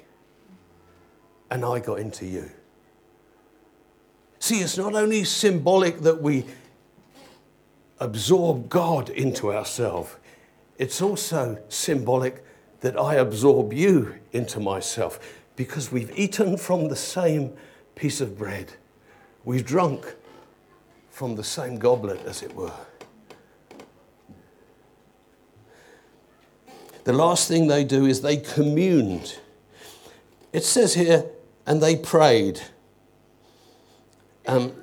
and 1.50 1.64
I 1.64 1.80
got 1.80 2.02
into 2.02 2.26
you. 2.26 2.52
See, 4.40 4.60
it's 4.60 4.78
not 4.78 4.94
only 4.94 5.24
symbolic 5.24 6.02
that 6.02 6.22
we 6.22 6.44
absorb 8.02 8.68
God 8.68 9.10
into 9.10 9.54
ourselves, 9.54 10.18
it's 10.78 11.02
also 11.02 11.58
symbolic 11.70 12.44
that 12.82 13.00
I 13.00 13.16
absorb 13.16 13.72
you 13.72 14.16
into 14.34 14.60
myself 14.60 15.18
because 15.56 15.94
we've 15.94 16.12
eaten 16.20 16.58
from 16.58 16.90
the 16.90 16.98
same 16.98 17.54
piece 17.96 18.20
of 18.20 18.38
bread. 18.38 18.74
We've 19.46 19.66
drunk 19.66 20.14
from 21.10 21.38
the 21.38 21.44
same 21.46 21.78
goblet, 21.78 22.20
as 22.26 22.44
it 22.44 22.54
were. 22.54 22.74
The 27.04 27.14
last 27.14 27.48
thing 27.48 27.68
they 27.68 27.84
do 27.84 28.06
is 28.06 28.22
they 28.22 28.38
communed. 28.38 29.38
It 30.54 30.64
says 30.64 30.94
here, 30.94 31.26
and 31.66 31.82
they 31.82 31.96
prayed. 31.96 32.62
Um, 34.48 34.74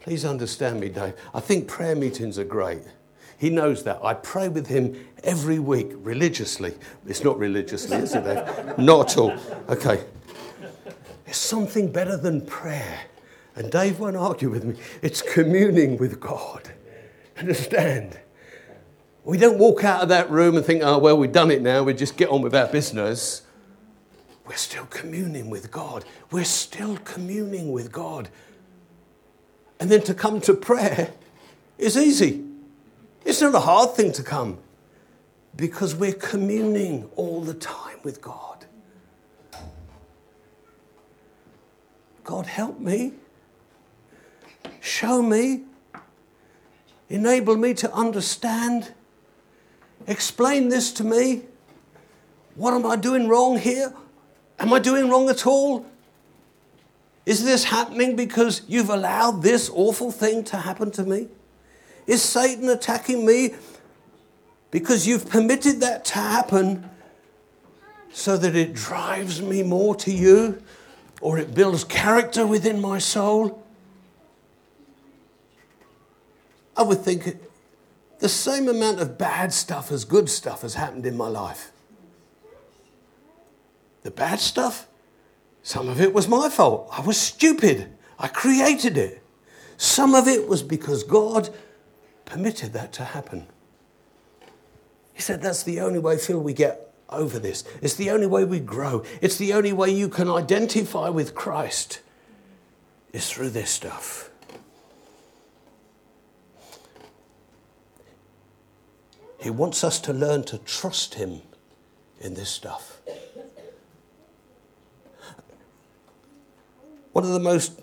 please 0.00 0.24
understand 0.24 0.80
me, 0.80 0.88
Dave. 0.88 1.14
I 1.34 1.40
think 1.40 1.68
prayer 1.68 1.96
meetings 1.96 2.38
are 2.38 2.44
great. 2.44 2.82
He 3.38 3.50
knows 3.50 3.82
that. 3.84 3.98
I 4.04 4.14
pray 4.14 4.48
with 4.48 4.68
him 4.68 5.04
every 5.24 5.58
week 5.58 5.90
religiously. 5.96 6.74
It's 7.06 7.24
not 7.24 7.38
religiously, 7.38 7.96
is 7.96 8.14
it, 8.14 8.24
Dave? 8.24 8.78
Not 8.78 9.12
at 9.12 9.18
all. 9.18 9.34
Okay. 9.68 10.04
There's 11.24 11.36
something 11.36 11.90
better 11.90 12.16
than 12.16 12.46
prayer. 12.46 13.00
And 13.56 13.70
Dave 13.70 13.98
won't 13.98 14.16
argue 14.16 14.48
with 14.48 14.64
me. 14.64 14.76
It's 15.02 15.20
communing 15.22 15.96
with 15.98 16.20
God. 16.20 16.72
Understand? 17.38 18.18
We 19.24 19.38
don't 19.38 19.58
walk 19.58 19.84
out 19.84 20.02
of 20.02 20.08
that 20.08 20.30
room 20.30 20.56
and 20.56 20.64
think, 20.64 20.82
oh, 20.84 20.98
well, 20.98 21.16
we've 21.16 21.32
done 21.32 21.50
it 21.50 21.62
now, 21.62 21.82
we 21.82 21.94
just 21.94 22.16
get 22.16 22.28
on 22.28 22.42
with 22.42 22.54
our 22.54 22.66
business. 22.66 23.42
We're 24.46 24.56
still 24.56 24.86
communing 24.86 25.48
with 25.48 25.70
God. 25.70 26.04
We're 26.30 26.44
still 26.44 26.96
communing 26.98 27.70
with 27.70 27.92
God. 27.92 28.28
And 29.78 29.90
then 29.90 30.02
to 30.02 30.14
come 30.14 30.40
to 30.42 30.54
prayer 30.54 31.12
is 31.78 31.96
easy. 31.96 32.44
It's 33.24 33.40
not 33.40 33.54
a 33.54 33.60
hard 33.60 33.94
thing 33.94 34.12
to 34.12 34.22
come 34.22 34.58
because 35.54 35.94
we're 35.94 36.12
communing 36.12 37.08
all 37.14 37.40
the 37.40 37.54
time 37.54 37.98
with 38.02 38.20
God. 38.20 38.66
God, 42.24 42.46
help 42.46 42.80
me. 42.80 43.12
Show 44.80 45.22
me. 45.22 45.62
Enable 47.08 47.56
me 47.56 47.74
to 47.74 47.92
understand. 47.92 48.92
Explain 50.06 50.68
this 50.68 50.92
to 50.94 51.04
me. 51.04 51.42
What 52.54 52.74
am 52.74 52.84
I 52.84 52.96
doing 52.96 53.28
wrong 53.28 53.58
here? 53.58 53.94
Am 54.58 54.72
I 54.72 54.78
doing 54.78 55.08
wrong 55.08 55.28
at 55.28 55.46
all? 55.46 55.86
Is 57.24 57.44
this 57.44 57.64
happening 57.64 58.16
because 58.16 58.62
you've 58.66 58.90
allowed 58.90 59.42
this 59.42 59.70
awful 59.72 60.10
thing 60.10 60.44
to 60.44 60.56
happen 60.56 60.90
to 60.92 61.04
me? 61.04 61.28
Is 62.06 62.22
Satan 62.22 62.68
attacking 62.68 63.24
me 63.24 63.54
because 64.70 65.06
you've 65.06 65.28
permitted 65.28 65.80
that 65.80 66.04
to 66.06 66.14
happen 66.14 66.90
so 68.12 68.36
that 68.36 68.56
it 68.56 68.74
drives 68.74 69.40
me 69.40 69.62
more 69.62 69.94
to 69.96 70.12
you 70.12 70.62
or 71.20 71.38
it 71.38 71.54
builds 71.54 71.84
character 71.84 72.46
within 72.46 72.80
my 72.80 72.98
soul? 72.98 73.62
I 76.76 76.82
would 76.82 77.00
think 77.00 77.36
the 78.22 78.28
same 78.28 78.68
amount 78.68 79.00
of 79.00 79.18
bad 79.18 79.52
stuff 79.52 79.90
as 79.90 80.04
good 80.04 80.30
stuff 80.30 80.62
has 80.62 80.74
happened 80.74 81.04
in 81.04 81.16
my 81.16 81.26
life. 81.26 81.72
The 84.04 84.12
bad 84.12 84.38
stuff, 84.38 84.86
some 85.64 85.88
of 85.88 86.00
it 86.00 86.14
was 86.14 86.28
my 86.28 86.48
fault. 86.48 86.88
I 86.92 87.00
was 87.00 87.16
stupid. 87.16 87.92
I 88.20 88.28
created 88.28 88.96
it. 88.96 89.24
Some 89.76 90.14
of 90.14 90.28
it 90.28 90.48
was 90.48 90.62
because 90.62 91.02
God 91.02 91.50
permitted 92.24 92.72
that 92.74 92.92
to 92.94 93.04
happen. 93.04 93.48
He 95.12 95.20
said 95.20 95.42
that's 95.42 95.64
the 95.64 95.80
only 95.80 95.98
way, 95.98 96.16
Phil, 96.16 96.40
we 96.40 96.52
get 96.52 96.94
over 97.08 97.40
this. 97.40 97.64
It's 97.82 97.96
the 97.96 98.12
only 98.12 98.28
way 98.28 98.44
we 98.44 98.60
grow. 98.60 99.04
It's 99.20 99.36
the 99.36 99.52
only 99.52 99.72
way 99.72 99.90
you 99.90 100.08
can 100.08 100.30
identify 100.30 101.08
with 101.08 101.34
Christ 101.34 102.00
is 103.12 103.28
through 103.28 103.50
this 103.50 103.70
stuff. 103.70 104.30
He 109.42 109.50
wants 109.50 109.82
us 109.82 109.98
to 110.00 110.12
learn 110.12 110.44
to 110.44 110.58
trust 110.58 111.14
Him 111.14 111.42
in 112.20 112.34
this 112.34 112.48
stuff. 112.48 113.00
One 117.12 117.24
of 117.24 117.30
the 117.30 117.40
most 117.40 117.80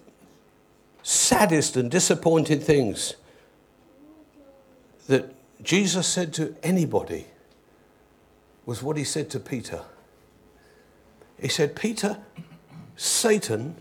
saddest 1.03 1.75
and 1.75 1.91
disappointing 1.91 2.61
things 2.61 3.15
that 5.07 5.35
Jesus 5.61 6.07
said 6.07 6.33
to 6.35 6.55
anybody 6.63 7.25
was 8.65 8.81
what 8.81 8.95
he 8.95 9.03
said 9.03 9.29
to 9.31 9.39
Peter. 9.39 9.81
He 11.41 11.47
said, 11.47 11.75
Peter, 11.75 12.19
Satan 12.95 13.75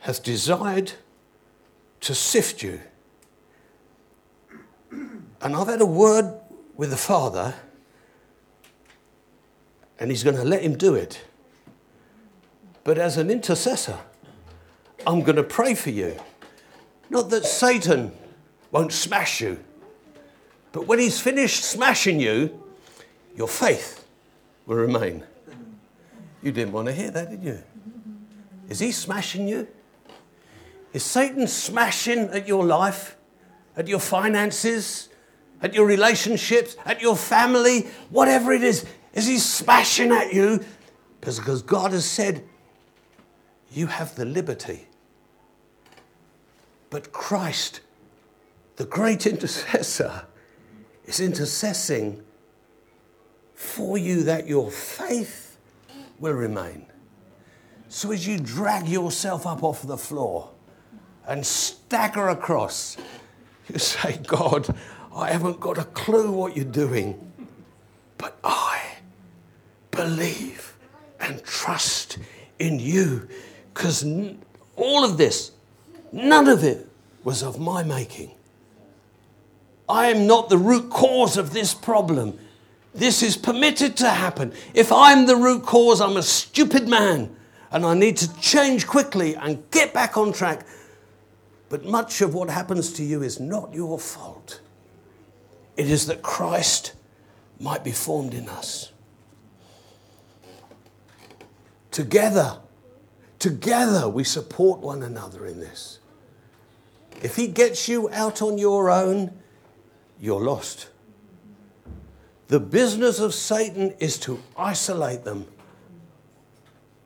has 0.00 0.18
desired 0.18 0.92
to 2.00 2.14
sift 2.14 2.62
you. 2.62 2.80
And 5.42 5.56
I've 5.56 5.68
had 5.68 5.80
a 5.80 5.86
word 5.86 6.38
with 6.76 6.90
the 6.90 6.96
Father, 6.96 7.54
and 9.98 10.10
he's 10.10 10.22
going 10.22 10.36
to 10.36 10.44
let 10.44 10.62
him 10.62 10.76
do 10.76 10.94
it. 10.94 11.22
But 12.84 12.98
as 12.98 13.16
an 13.16 13.30
intercessor, 13.30 13.98
I'm 15.06 15.22
going 15.22 15.36
to 15.36 15.42
pray 15.42 15.74
for 15.74 15.90
you. 15.90 16.16
Not 17.08 17.30
that 17.30 17.44
Satan 17.44 18.12
won't 18.70 18.92
smash 18.92 19.40
you, 19.40 19.62
but 20.72 20.86
when 20.86 20.98
he's 20.98 21.20
finished 21.20 21.64
smashing 21.64 22.20
you, 22.20 22.62
your 23.36 23.48
faith 23.48 24.06
will 24.66 24.76
remain. 24.76 25.24
You 26.42 26.52
didn't 26.52 26.72
want 26.72 26.88
to 26.88 26.94
hear 26.94 27.10
that, 27.10 27.30
did 27.30 27.42
you? 27.42 27.62
Is 28.68 28.78
he 28.78 28.92
smashing 28.92 29.48
you? 29.48 29.68
Is 30.92 31.02
Satan 31.02 31.46
smashing 31.46 32.28
at 32.30 32.48
your 32.48 32.64
life, 32.64 33.16
at 33.76 33.88
your 33.88 34.00
finances, 34.00 35.09
at 35.62 35.74
your 35.74 35.86
relationships, 35.86 36.76
at 36.84 37.00
your 37.00 37.16
family, 37.16 37.82
whatever 38.10 38.52
it 38.52 38.62
is? 38.62 38.86
Is 39.12 39.26
he 39.26 39.38
smashing 39.38 40.12
at 40.12 40.32
you? 40.32 40.64
Because 41.20 41.62
God 41.62 41.92
has 41.92 42.04
said, 42.04 42.44
you 43.72 43.86
have 43.86 44.14
the 44.16 44.24
liberty. 44.24 44.86
But 46.88 47.12
Christ, 47.12 47.80
the 48.76 48.84
great 48.84 49.26
intercessor, 49.26 50.24
is 51.04 51.20
intercessing 51.20 52.22
for 53.54 53.98
you 53.98 54.22
that 54.24 54.46
your 54.46 54.70
faith 54.70 55.58
will 56.18 56.32
remain. 56.32 56.86
So 57.88 58.12
as 58.12 58.26
you 58.26 58.38
drag 58.38 58.88
yourself 58.88 59.46
up 59.46 59.62
off 59.62 59.82
the 59.82 59.98
floor 59.98 60.50
and 61.26 61.44
stagger 61.44 62.28
across, 62.28 62.96
you 63.68 63.78
say, 63.78 64.18
God, 64.26 64.74
I 65.14 65.30
haven't 65.30 65.60
got 65.60 65.78
a 65.78 65.84
clue 65.84 66.30
what 66.30 66.56
you're 66.56 66.64
doing, 66.64 67.32
but 68.18 68.38
I 68.44 68.80
believe 69.90 70.76
and 71.20 71.42
trust 71.44 72.18
in 72.58 72.78
you 72.78 73.28
because 73.74 74.04
all 74.76 75.04
of 75.04 75.16
this, 75.16 75.52
none 76.12 76.48
of 76.48 76.64
it 76.64 76.88
was 77.24 77.42
of 77.42 77.58
my 77.58 77.82
making. 77.82 78.30
I 79.88 80.06
am 80.06 80.26
not 80.26 80.48
the 80.48 80.58
root 80.58 80.90
cause 80.90 81.36
of 81.36 81.52
this 81.52 81.74
problem. 81.74 82.38
This 82.94 83.22
is 83.22 83.36
permitted 83.36 83.96
to 83.98 84.08
happen. 84.08 84.52
If 84.74 84.92
I'm 84.92 85.26
the 85.26 85.36
root 85.36 85.64
cause, 85.64 86.00
I'm 86.00 86.16
a 86.16 86.22
stupid 86.22 86.88
man 86.88 87.34
and 87.72 87.84
I 87.84 87.94
need 87.94 88.16
to 88.18 88.40
change 88.40 88.86
quickly 88.86 89.34
and 89.34 89.62
get 89.70 89.92
back 89.92 90.16
on 90.16 90.32
track. 90.32 90.66
But 91.68 91.84
much 91.84 92.20
of 92.20 92.34
what 92.34 92.50
happens 92.50 92.92
to 92.94 93.04
you 93.04 93.22
is 93.22 93.38
not 93.38 93.72
your 93.74 93.98
fault. 93.98 94.60
It 95.80 95.88
is 95.88 96.08
that 96.08 96.20
Christ 96.20 96.92
might 97.58 97.82
be 97.82 97.90
formed 97.90 98.34
in 98.34 98.50
us. 98.50 98.92
Together, 101.90 102.58
together 103.38 104.06
we 104.06 104.22
support 104.22 104.80
one 104.80 105.02
another 105.02 105.46
in 105.46 105.58
this. 105.58 106.00
If 107.22 107.34
he 107.36 107.46
gets 107.46 107.88
you 107.88 108.10
out 108.10 108.42
on 108.42 108.58
your 108.58 108.90
own, 108.90 109.30
you're 110.20 110.42
lost. 110.42 110.90
The 112.48 112.60
business 112.60 113.18
of 113.18 113.32
Satan 113.32 113.94
is 113.98 114.18
to 114.18 114.38
isolate 114.58 115.24
them 115.24 115.46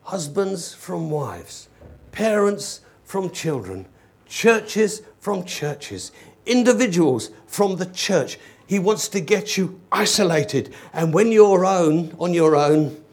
husbands 0.02 0.74
from 0.74 1.12
wives, 1.12 1.68
parents 2.10 2.80
from 3.04 3.30
children, 3.30 3.86
churches 4.26 5.02
from 5.20 5.44
churches, 5.44 6.10
individuals 6.44 7.30
from 7.46 7.76
the 7.76 7.86
church. 7.86 8.36
He 8.66 8.78
wants 8.78 9.08
to 9.08 9.20
get 9.20 9.56
you 9.56 9.80
isolated. 9.92 10.74
And 10.92 11.12
when 11.12 11.32
you're 11.32 11.64
own, 11.64 12.14
on 12.18 12.32
your 12.32 12.56
own, 12.56 13.04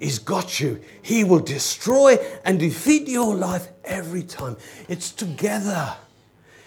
He's 0.00 0.18
got 0.18 0.60
you. 0.60 0.82
He 1.00 1.24
will 1.24 1.40
destroy 1.40 2.18
and 2.44 2.58
defeat 2.60 3.08
your 3.08 3.34
life 3.34 3.68
every 3.84 4.22
time. 4.22 4.56
It's 4.88 5.10
together. 5.10 5.96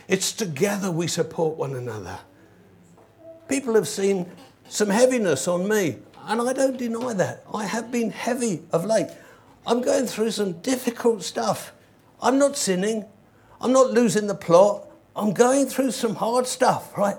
It's 0.08 0.32
together 0.32 0.90
we 0.90 1.08
support 1.08 1.58
one 1.58 1.76
another. 1.76 2.18
People 3.48 3.76
have 3.76 3.88
seen 3.88 4.26
some 4.70 4.90
heaviness 4.90 5.48
on 5.48 5.68
me, 5.68 5.98
and 6.26 6.42
I 6.42 6.54
don't 6.54 6.78
deny 6.78 7.14
that. 7.14 7.44
I 7.54 7.66
have 7.66 7.92
been 7.92 8.10
heavy 8.10 8.64
of 8.72 8.86
late. 8.86 9.10
I'm 9.66 9.82
going 9.82 10.08
through 10.08 10.32
some 10.32 10.54
difficult 10.62 11.24
stuff. 11.24 11.74
I'm 12.22 12.40
not 12.40 12.58
sinning, 12.58 13.06
I'm 13.62 13.72
not 13.72 13.92
losing 13.92 14.28
the 14.28 14.36
plot. 14.36 14.86
I'm 15.16 15.34
going 15.34 15.66
through 15.66 15.92
some 15.92 16.16
hard 16.16 16.48
stuff, 16.48 16.98
right? 16.98 17.18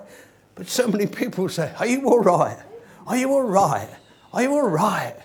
But 0.59 0.67
so 0.67 0.89
many 0.89 1.07
people 1.07 1.47
say, 1.47 1.73
Are 1.79 1.85
you 1.87 2.05
all 2.09 2.19
right? 2.19 2.57
Are 3.07 3.15
you 3.15 3.31
all 3.31 3.43
right? 3.43 3.87
Are 4.33 4.43
you 4.43 4.51
all 4.51 4.67
right? 4.67 5.15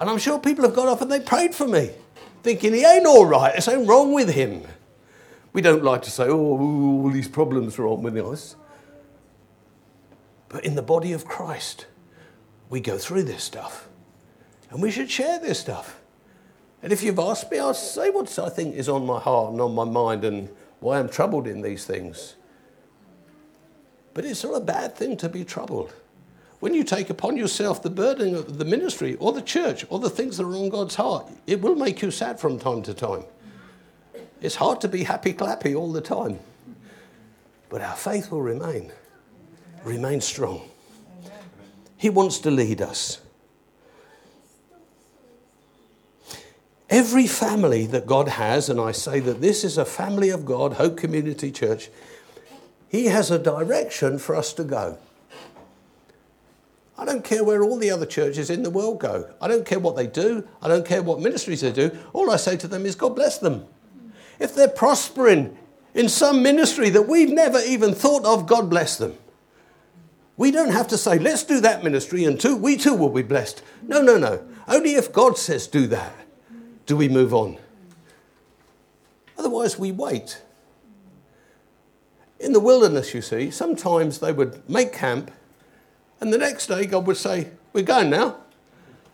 And 0.00 0.10
I'm 0.10 0.18
sure 0.18 0.40
people 0.40 0.64
have 0.64 0.74
got 0.74 0.88
off 0.88 1.00
and 1.00 1.10
they 1.10 1.20
prayed 1.20 1.54
for 1.54 1.68
me, 1.68 1.92
thinking 2.42 2.74
he 2.74 2.84
ain't 2.84 3.06
all 3.06 3.26
right, 3.26 3.52
there's 3.52 3.66
something 3.66 3.86
wrong 3.86 4.12
with 4.12 4.30
him. 4.30 4.64
We 5.52 5.62
don't 5.62 5.84
like 5.84 6.02
to 6.02 6.10
say, 6.10 6.24
oh, 6.24 6.36
all 6.36 7.10
these 7.10 7.28
problems 7.28 7.78
are 7.78 7.86
on 7.86 8.02
with 8.02 8.16
us. 8.16 8.56
But 10.48 10.64
in 10.64 10.74
the 10.74 10.82
body 10.82 11.12
of 11.12 11.24
Christ, 11.24 11.86
we 12.70 12.80
go 12.80 12.98
through 12.98 13.22
this 13.22 13.44
stuff. 13.44 13.88
And 14.70 14.82
we 14.82 14.90
should 14.90 15.12
share 15.12 15.38
this 15.38 15.60
stuff. 15.60 16.00
And 16.82 16.92
if 16.92 17.04
you've 17.04 17.20
asked 17.20 17.52
me, 17.52 17.60
I'll 17.60 17.72
say 17.72 18.10
what 18.10 18.36
I 18.36 18.48
think 18.48 18.74
is 18.74 18.88
on 18.88 19.06
my 19.06 19.20
heart 19.20 19.52
and 19.52 19.60
on 19.60 19.76
my 19.76 19.84
mind 19.84 20.24
and 20.24 20.48
why 20.80 20.98
I'm 20.98 21.08
troubled 21.08 21.46
in 21.46 21.62
these 21.62 21.84
things. 21.84 22.34
But 24.14 24.24
it's 24.24 24.44
not 24.44 24.54
a 24.54 24.60
bad 24.60 24.96
thing 24.96 25.16
to 25.18 25.28
be 25.28 25.44
troubled. 25.44 25.92
When 26.60 26.74
you 26.74 26.82
take 26.82 27.08
upon 27.08 27.36
yourself 27.36 27.82
the 27.82 27.90
burden 27.90 28.34
of 28.34 28.58
the 28.58 28.64
ministry 28.64 29.14
or 29.16 29.32
the 29.32 29.42
church 29.42 29.84
or 29.90 29.98
the 30.00 30.10
things 30.10 30.36
that 30.36 30.44
are 30.44 30.56
on 30.56 30.70
God's 30.70 30.96
heart, 30.96 31.30
it 31.46 31.60
will 31.60 31.76
make 31.76 32.02
you 32.02 32.10
sad 32.10 32.40
from 32.40 32.58
time 32.58 32.82
to 32.82 32.94
time. 32.94 33.24
It's 34.40 34.56
hard 34.56 34.80
to 34.80 34.88
be 34.88 35.04
happy 35.04 35.32
clappy 35.32 35.76
all 35.76 35.92
the 35.92 36.00
time. 36.00 36.40
But 37.68 37.80
our 37.80 37.96
faith 37.96 38.30
will 38.30 38.42
remain 38.42 38.92
remain 39.84 40.20
strong. 40.20 40.68
He 41.96 42.10
wants 42.10 42.38
to 42.40 42.50
lead 42.50 42.80
us. 42.80 43.20
Every 46.90 47.26
family 47.26 47.86
that 47.86 48.06
God 48.06 48.28
has, 48.28 48.68
and 48.68 48.80
I 48.80 48.92
say 48.92 49.20
that 49.20 49.40
this 49.40 49.62
is 49.62 49.76
a 49.76 49.84
family 49.84 50.30
of 50.30 50.46
God, 50.46 50.74
Hope 50.74 50.96
Community 50.96 51.50
Church, 51.50 51.90
He 52.88 53.06
has 53.06 53.30
a 53.30 53.38
direction 53.38 54.18
for 54.18 54.34
us 54.34 54.52
to 54.54 54.64
go. 54.64 54.98
I 56.96 57.04
don't 57.04 57.22
care 57.22 57.44
where 57.44 57.62
all 57.62 57.76
the 57.76 57.90
other 57.90 58.06
churches 58.06 58.50
in 58.50 58.64
the 58.64 58.70
world 58.70 58.98
go. 58.98 59.30
I 59.40 59.46
don't 59.46 59.64
care 59.64 59.78
what 59.78 59.94
they 59.94 60.08
do. 60.08 60.46
I 60.60 60.66
don't 60.66 60.84
care 60.86 61.02
what 61.02 61.20
ministries 61.20 61.60
they 61.60 61.70
do. 61.70 61.96
All 62.12 62.30
I 62.30 62.36
say 62.36 62.56
to 62.56 62.66
them 62.66 62.84
is, 62.84 62.96
God 62.96 63.14
bless 63.14 63.38
them. 63.38 63.66
If 64.40 64.54
they're 64.54 64.68
prospering 64.68 65.56
in 65.94 66.08
some 66.08 66.42
ministry 66.42 66.90
that 66.90 67.02
we've 67.02 67.30
never 67.30 67.60
even 67.60 67.94
thought 67.94 68.24
of, 68.24 68.46
God 68.46 68.68
bless 68.68 68.98
them. 68.98 69.16
We 70.36 70.50
don't 70.50 70.70
have 70.70 70.88
to 70.88 70.98
say, 70.98 71.18
let's 71.18 71.44
do 71.44 71.60
that 71.60 71.84
ministry 71.84 72.24
and 72.24 72.40
two, 72.40 72.56
we 72.56 72.76
too 72.76 72.94
will 72.94 73.10
be 73.10 73.22
blessed. 73.22 73.62
No, 73.82 74.02
no, 74.02 74.16
no. 74.16 74.44
Only 74.66 74.94
if 74.94 75.12
God 75.12 75.38
says 75.38 75.66
do 75.66 75.86
that 75.88 76.14
do 76.86 76.96
we 76.96 77.08
move 77.08 77.34
on. 77.34 77.58
Otherwise, 79.36 79.78
we 79.78 79.92
wait. 79.92 80.42
In 82.40 82.52
the 82.52 82.60
wilderness, 82.60 83.14
you 83.14 83.22
see, 83.22 83.50
sometimes 83.50 84.20
they 84.20 84.32
would 84.32 84.68
make 84.68 84.92
camp, 84.92 85.30
and 86.20 86.32
the 86.32 86.38
next 86.38 86.66
day 86.66 86.86
God 86.86 87.06
would 87.06 87.16
say, 87.16 87.50
We're 87.72 87.84
going 87.84 88.10
now. 88.10 88.36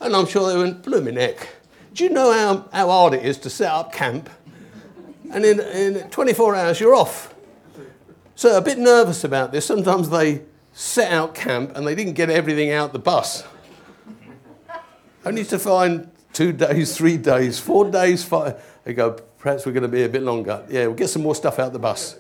And 0.01 0.15
I'm 0.15 0.27
sure 0.27 0.53
they 0.53 0.59
went, 0.59 0.83
blooming 0.83 1.17
heck. 1.17 1.49
Do 1.95 2.05
you 2.05 2.11
know 2.11 2.33
how, 2.33 2.69
how 2.73 2.89
hard 2.89 3.15
it 3.15 3.25
is 3.25 3.39
to 3.39 3.51
set 3.51 3.71
up 3.71 3.93
camp? 3.93 4.29
And 5.33 5.45
in, 5.45 5.61
in 5.61 6.11
24 6.11 6.57
hours, 6.57 6.81
you're 6.81 6.95
off. 6.95 7.35
So, 8.35 8.57
a 8.57 8.61
bit 8.61 8.79
nervous 8.79 9.25
about 9.25 9.53
this. 9.53 9.65
Sometimes 9.65 10.11
they 10.11 10.43
set 10.73 11.13
out 11.13 11.35
camp 11.35 11.77
and 11.77 11.87
they 11.87 11.95
didn't 11.95 12.15
get 12.15 12.31
everything 12.31 12.73
out 12.73 12.93
the 12.93 12.99
bus. 12.99 13.45
Only 15.25 15.45
to 15.45 15.59
find 15.59 16.11
two 16.33 16.53
days, 16.53 16.97
three 16.97 17.17
days, 17.17 17.59
four 17.59 17.91
days, 17.91 18.25
five. 18.25 18.63
They 18.85 18.93
go, 18.93 19.13
perhaps 19.39 19.65
we're 19.65 19.73
going 19.73 19.83
to 19.83 19.89
be 19.89 20.03
a 20.03 20.09
bit 20.09 20.23
longer. 20.23 20.65
Yeah, 20.69 20.87
we'll 20.87 20.97
get 20.97 21.09
some 21.09 21.23
more 21.23 21.35
stuff 21.35 21.59
out 21.59 21.73
the 21.73 21.79
bus. 21.79 22.17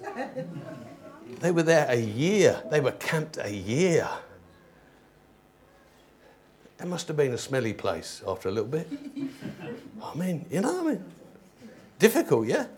They 1.45 1.51
were 1.51 1.63
there 1.63 1.85
a 1.91 2.01
year. 2.01 2.63
They 2.71 2.81
were 2.81 2.93
camped 2.93 3.37
a 3.37 3.55
year. 3.55 4.09
It 6.81 6.87
must 6.87 7.07
have 7.09 7.19
been 7.19 7.35
a 7.35 7.39
smelly 7.39 7.75
place 7.75 8.23
after 8.27 8.49
a 8.49 8.51
little 8.51 8.71
bit. 8.71 8.89
I 10.03 10.15
mean, 10.15 10.47
you 10.51 10.63
know, 10.63 10.81
I 10.81 10.93
mean, 10.93 11.05
difficult, 11.99 12.47
yeah? 12.47 12.69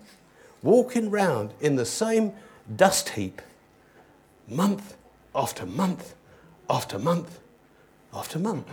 Walking 0.64 1.10
round 1.10 1.54
in 1.60 1.76
the 1.76 1.84
same 1.84 2.32
dust 2.74 3.10
heap 3.10 3.40
month 4.48 4.96
after 5.32 5.64
month 5.64 6.16
after 6.68 6.98
month 6.98 7.38
after 8.12 8.40
month. 8.40 8.66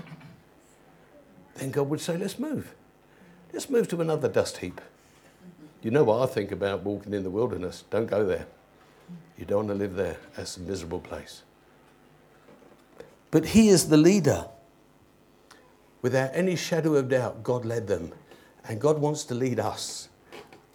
Then 1.53 1.69
God 1.69 1.87
would 1.89 2.01
say, 2.01 2.17
Let's 2.17 2.39
move. 2.39 2.73
Let's 3.53 3.69
move 3.69 3.87
to 3.89 4.01
another 4.01 4.27
dust 4.27 4.57
heap. 4.57 4.81
You 5.83 5.91
know 5.91 6.03
what 6.03 6.27
I 6.27 6.33
think 6.33 6.51
about 6.51 6.81
walking 6.81 7.13
in 7.13 7.21
the 7.21 7.29
wilderness? 7.29 7.83
Don't 7.91 8.07
go 8.07 8.25
there. 8.25 8.47
You 9.37 9.45
don't 9.45 9.67
want 9.67 9.69
to 9.69 9.75
live 9.75 9.95
there. 9.95 10.17
That's 10.35 10.57
a 10.57 10.61
miserable 10.61 10.99
place. 10.99 11.43
But 13.31 13.45
He 13.45 13.69
is 13.69 13.89
the 13.89 13.97
leader. 13.97 14.47
Without 16.01 16.31
any 16.33 16.55
shadow 16.55 16.95
of 16.95 17.09
doubt, 17.09 17.43
God 17.43 17.65
led 17.65 17.87
them. 17.87 18.11
And 18.67 18.79
God 18.79 18.99
wants 18.99 19.23
to 19.25 19.33
lead 19.35 19.59
us. 19.59 20.09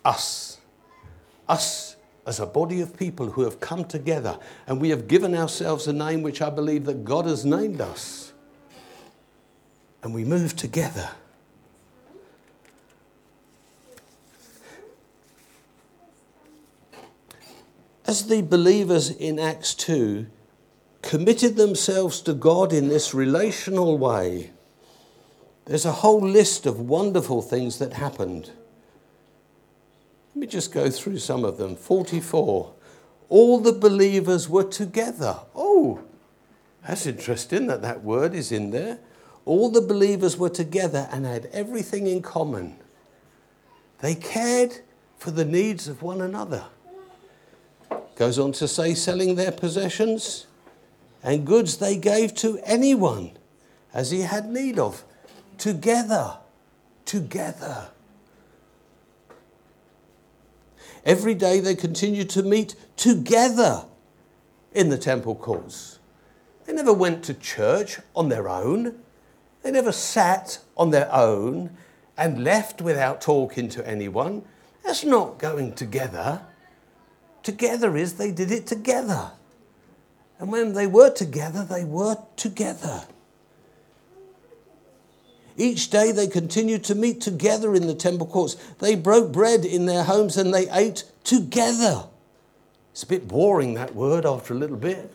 Us. 0.04 0.58
Us 1.48 1.96
as 2.26 2.40
a 2.40 2.46
body 2.46 2.80
of 2.80 2.96
people 2.96 3.30
who 3.30 3.42
have 3.42 3.58
come 3.58 3.84
together 3.84 4.38
and 4.66 4.80
we 4.80 4.90
have 4.90 5.08
given 5.08 5.34
ourselves 5.34 5.86
a 5.86 5.92
name 5.92 6.22
which 6.22 6.42
I 6.42 6.50
believe 6.50 6.84
that 6.84 7.04
God 7.04 7.24
has 7.26 7.44
named 7.44 7.80
us. 7.80 8.28
and 10.02 10.14
we 10.14 10.24
move 10.24 10.56
together. 10.56 11.10
As 18.08 18.28
the 18.28 18.40
believers 18.40 19.10
in 19.10 19.38
Acts 19.38 19.74
2 19.74 20.28
committed 21.02 21.56
themselves 21.56 22.22
to 22.22 22.32
God 22.32 22.72
in 22.72 22.88
this 22.88 23.12
relational 23.12 23.98
way, 23.98 24.50
there's 25.66 25.84
a 25.84 25.92
whole 25.92 26.22
list 26.22 26.64
of 26.64 26.80
wonderful 26.80 27.42
things 27.42 27.78
that 27.80 27.92
happened. 27.92 28.50
Let 30.34 30.40
me 30.40 30.46
just 30.46 30.72
go 30.72 30.88
through 30.88 31.18
some 31.18 31.44
of 31.44 31.58
them. 31.58 31.76
44. 31.76 32.72
All 33.28 33.60
the 33.60 33.74
believers 33.74 34.48
were 34.48 34.64
together. 34.64 35.40
Oh, 35.54 36.00
that's 36.86 37.04
interesting 37.04 37.66
that 37.66 37.82
that 37.82 38.02
word 38.02 38.32
is 38.32 38.50
in 38.50 38.70
there. 38.70 39.00
All 39.44 39.68
the 39.70 39.82
believers 39.82 40.38
were 40.38 40.48
together 40.48 41.10
and 41.12 41.26
had 41.26 41.50
everything 41.52 42.06
in 42.06 42.22
common. 42.22 42.78
They 44.00 44.14
cared 44.14 44.78
for 45.18 45.30
the 45.30 45.44
needs 45.44 45.88
of 45.88 46.00
one 46.00 46.22
another. 46.22 46.64
Goes 48.18 48.36
on 48.36 48.50
to 48.54 48.66
say, 48.66 48.94
selling 48.94 49.36
their 49.36 49.52
possessions 49.52 50.48
and 51.22 51.46
goods 51.46 51.76
they 51.76 51.96
gave 51.96 52.34
to 52.34 52.58
anyone 52.64 53.30
as 53.94 54.10
he 54.10 54.22
had 54.22 54.50
need 54.50 54.76
of. 54.76 55.04
Together, 55.56 56.38
together. 57.04 57.90
Every 61.04 61.36
day 61.36 61.60
they 61.60 61.76
continued 61.76 62.28
to 62.30 62.42
meet 62.42 62.74
together 62.96 63.84
in 64.72 64.88
the 64.88 64.98
temple 64.98 65.36
courts. 65.36 66.00
They 66.66 66.72
never 66.72 66.92
went 66.92 67.22
to 67.24 67.34
church 67.34 68.00
on 68.16 68.30
their 68.30 68.48
own. 68.48 68.98
They 69.62 69.70
never 69.70 69.92
sat 69.92 70.58
on 70.76 70.90
their 70.90 71.08
own 71.14 71.76
and 72.16 72.42
left 72.42 72.82
without 72.82 73.20
talking 73.20 73.68
to 73.68 73.88
anyone. 73.88 74.42
That's 74.82 75.04
not 75.04 75.38
going 75.38 75.74
together. 75.76 76.42
Together 77.48 77.96
is 77.96 78.12
they 78.12 78.30
did 78.30 78.52
it 78.52 78.66
together. 78.66 79.30
And 80.38 80.52
when 80.52 80.74
they 80.74 80.86
were 80.86 81.08
together, 81.08 81.64
they 81.64 81.82
were 81.82 82.18
together. 82.36 83.04
Each 85.56 85.88
day 85.88 86.12
they 86.12 86.26
continued 86.26 86.84
to 86.84 86.94
meet 86.94 87.22
together 87.22 87.74
in 87.74 87.86
the 87.86 87.94
temple 87.94 88.26
courts. 88.26 88.56
They 88.80 88.96
broke 88.96 89.32
bread 89.32 89.64
in 89.64 89.86
their 89.86 90.04
homes 90.04 90.36
and 90.36 90.52
they 90.52 90.68
ate 90.70 91.04
together. 91.24 92.04
It's 92.92 93.04
a 93.04 93.06
bit 93.06 93.26
boring, 93.26 93.72
that 93.72 93.94
word, 93.94 94.26
after 94.26 94.52
a 94.52 94.58
little 94.58 94.76
bit. 94.76 95.10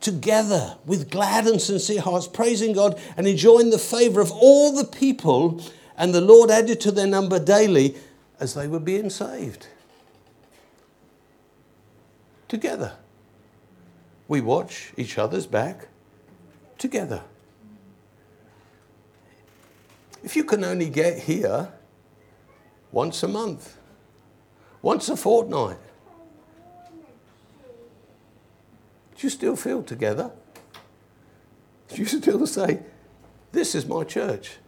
Together 0.00 0.76
with 0.86 1.10
glad 1.10 1.48
and 1.48 1.60
sincere 1.60 2.00
hearts, 2.00 2.28
praising 2.28 2.74
God 2.74 2.96
and 3.16 3.26
enjoying 3.26 3.70
the 3.70 3.78
favor 3.78 4.20
of 4.20 4.30
all 4.30 4.70
the 4.70 4.84
people. 4.84 5.60
And 5.96 6.14
the 6.14 6.20
Lord 6.20 6.48
added 6.48 6.80
to 6.82 6.92
their 6.92 7.08
number 7.08 7.40
daily 7.40 7.96
as 8.38 8.54
they 8.54 8.68
were 8.68 8.78
being 8.78 9.10
saved 9.10 9.66
together. 12.50 12.92
We 14.28 14.40
watch 14.40 14.92
each 14.96 15.16
other's 15.16 15.46
back 15.46 15.88
together. 16.78 17.22
If 20.22 20.36
you 20.36 20.44
can 20.44 20.64
only 20.64 20.90
get 20.90 21.20
here 21.20 21.72
once 22.92 23.22
a 23.22 23.28
month, 23.28 23.78
once 24.82 25.08
a 25.08 25.16
fortnight, 25.16 25.78
do 29.16 29.26
you 29.26 29.30
still 29.30 29.56
feel 29.56 29.82
together? 29.82 30.30
Do 31.88 31.96
you 31.96 32.06
still 32.06 32.46
say, 32.46 32.80
This 33.52 33.74
is 33.74 33.86
my 33.86 34.04
church? 34.04 34.58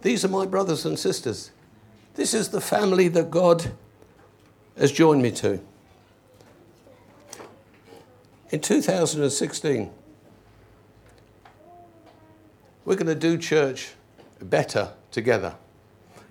These 0.00 0.24
are 0.24 0.28
my 0.28 0.46
brothers 0.46 0.86
and 0.86 0.98
sisters. 0.98 1.50
This 2.14 2.32
is 2.32 2.48
the 2.48 2.60
family 2.60 3.08
that 3.08 3.30
God 3.30 3.72
has 4.78 4.92
joined 4.92 5.22
me 5.22 5.30
to. 5.32 5.60
In 8.54 8.60
2016, 8.60 9.90
we're 12.84 12.94
going 12.94 13.08
to 13.08 13.16
do 13.16 13.36
church 13.36 13.94
better 14.40 14.92
together. 15.10 15.56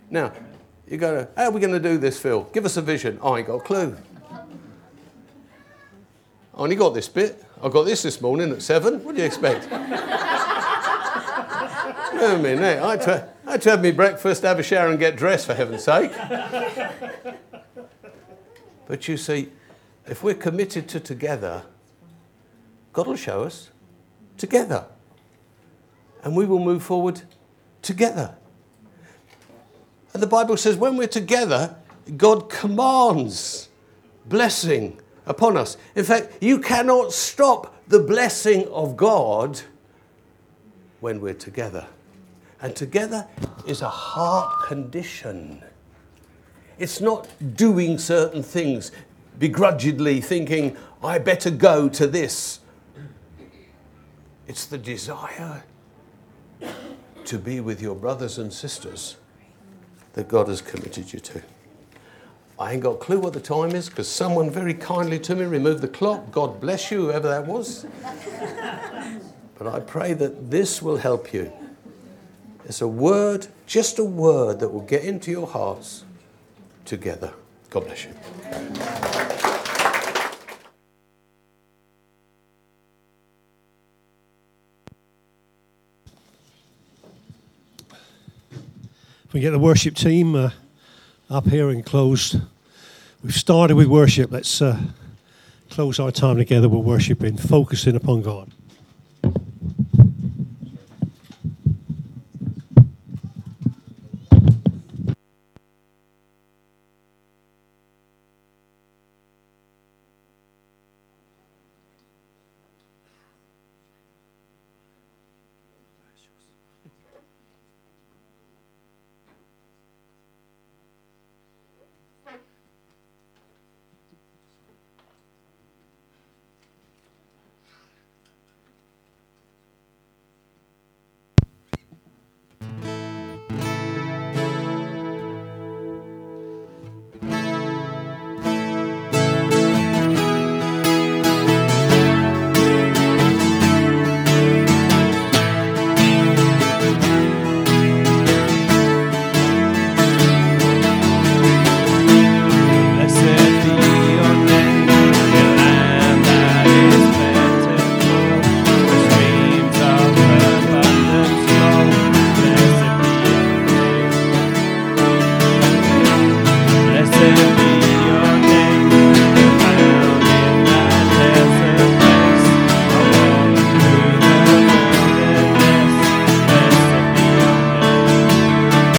Now, 0.09 0.31
you 0.87 0.95
go, 0.95 1.27
how 1.35 1.43
are 1.43 1.51
we 1.51 1.59
going 1.59 1.73
to 1.73 1.81
do 1.81 1.97
this, 1.97 2.17
Phil? 2.17 2.43
Give 2.53 2.63
us 2.63 2.77
a 2.77 2.81
vision. 2.81 3.19
I 3.21 3.39
ain't 3.39 3.47
got 3.47 3.55
a 3.55 3.59
clue. 3.59 3.97
I 4.31 4.39
only 6.53 6.77
got 6.77 6.93
this 6.93 7.09
bit. 7.09 7.43
I 7.61 7.67
got 7.67 7.83
this 7.83 8.03
this 8.03 8.21
morning 8.21 8.53
at 8.53 8.61
seven. 8.61 9.03
What 9.03 9.15
do 9.15 9.21
you 9.21 9.27
expect? 9.27 9.67
I 9.69 9.97
mean, 12.41 12.59
I 12.59 12.91
had, 12.91 13.01
to, 13.01 13.29
I 13.45 13.51
had 13.51 13.61
to 13.63 13.71
have 13.71 13.83
my 13.83 13.91
breakfast, 13.91 14.43
have 14.43 14.59
a 14.59 14.63
shower, 14.63 14.87
and 14.87 14.97
get 14.97 15.17
dressed, 15.17 15.47
for 15.47 15.55
heaven's 15.55 15.83
sake. 15.83 16.13
But 18.87 19.09
you 19.09 19.17
see, 19.17 19.51
if 20.07 20.23
we're 20.23 20.35
committed 20.35 20.87
to 20.87 21.01
together, 21.01 21.65
God 22.93 23.07
will 23.07 23.15
show 23.15 23.43
us 23.43 23.71
together. 24.37 24.85
And 26.23 26.35
we 26.35 26.45
will 26.45 26.59
move 26.59 26.83
forward 26.83 27.21
together. 27.81 28.35
And 30.13 30.21
the 30.21 30.27
Bible 30.27 30.55
says 30.57 30.77
when 30.77 30.95
we're 30.95 31.07
together, 31.07 31.75
God 32.15 32.49
commands 32.49 33.69
blessing 34.25 34.99
upon 35.25 35.57
us. 35.57 35.75
In 35.95 36.03
fact, 36.03 36.37
you 36.41 36.59
cannot 36.59 37.11
stop 37.11 37.75
the 37.87 37.99
blessing 37.99 38.67
of 38.67 38.95
God 38.95 39.61
when 40.99 41.19
we're 41.19 41.33
together. 41.33 41.87
And 42.61 42.75
together 42.75 43.27
is 43.67 43.81
a 43.81 43.89
heart 43.89 44.67
condition. 44.67 45.61
It's 46.77 47.01
not 47.01 47.27
doing 47.55 47.97
certain 47.97 48.43
things 48.43 48.91
begrudgingly, 49.39 50.21
thinking, 50.21 50.77
I 51.03 51.17
better 51.17 51.49
go 51.49 51.89
to 51.89 52.07
this 52.07 52.59
it's 54.47 54.65
the 54.65 54.77
desire 54.77 55.63
to 57.25 57.37
be 57.37 57.59
with 57.59 57.81
your 57.81 57.95
brothers 57.95 58.37
and 58.37 58.51
sisters 58.51 59.17
that 60.13 60.27
God 60.27 60.47
has 60.47 60.61
committed 60.61 61.11
you 61.13 61.19
to. 61.19 61.41
I 62.59 62.73
ain't 62.73 62.83
got 62.83 62.91
a 62.91 62.97
clue 62.97 63.19
what 63.19 63.33
the 63.33 63.39
time 63.39 63.71
is 63.71 63.89
because 63.89 64.07
someone 64.07 64.49
very 64.49 64.73
kindly 64.73 65.19
to 65.19 65.35
me 65.35 65.45
removed 65.45 65.81
the 65.81 65.87
clock. 65.87 66.31
God 66.31 66.61
bless 66.61 66.91
you, 66.91 67.05
whoever 67.05 67.27
that 67.27 67.47
was. 67.47 67.85
but 69.57 69.67
I 69.67 69.79
pray 69.79 70.13
that 70.13 70.51
this 70.51 70.81
will 70.81 70.97
help 70.97 71.33
you. 71.33 71.51
It's 72.65 72.81
a 72.81 72.87
word, 72.87 73.47
just 73.65 73.99
a 73.99 74.03
word 74.03 74.59
that 74.59 74.69
will 74.69 74.81
get 74.81 75.03
into 75.03 75.31
your 75.31 75.47
hearts 75.47 76.05
together. 76.85 77.33
God 77.69 77.85
bless 77.85 78.05
you. 78.05 79.49
We 89.33 89.39
get 89.39 89.49
the 89.49 89.59
worship 89.59 89.95
team 89.95 90.35
uh, 90.35 90.51
up 91.27 91.47
here 91.47 91.69
and 91.69 91.83
closed. 91.83 92.39
We've 93.23 93.33
started 93.33 93.75
with 93.75 93.87
worship. 93.87 94.31
Let's 94.31 94.61
uh, 94.61 94.79
close 95.71 95.99
our 95.99 96.11
time 96.11 96.37
together 96.37 96.69
with 96.69 96.85
worshiping, 96.85 97.37
focusing 97.37 97.95
upon 97.95 98.21
God. 98.21 98.51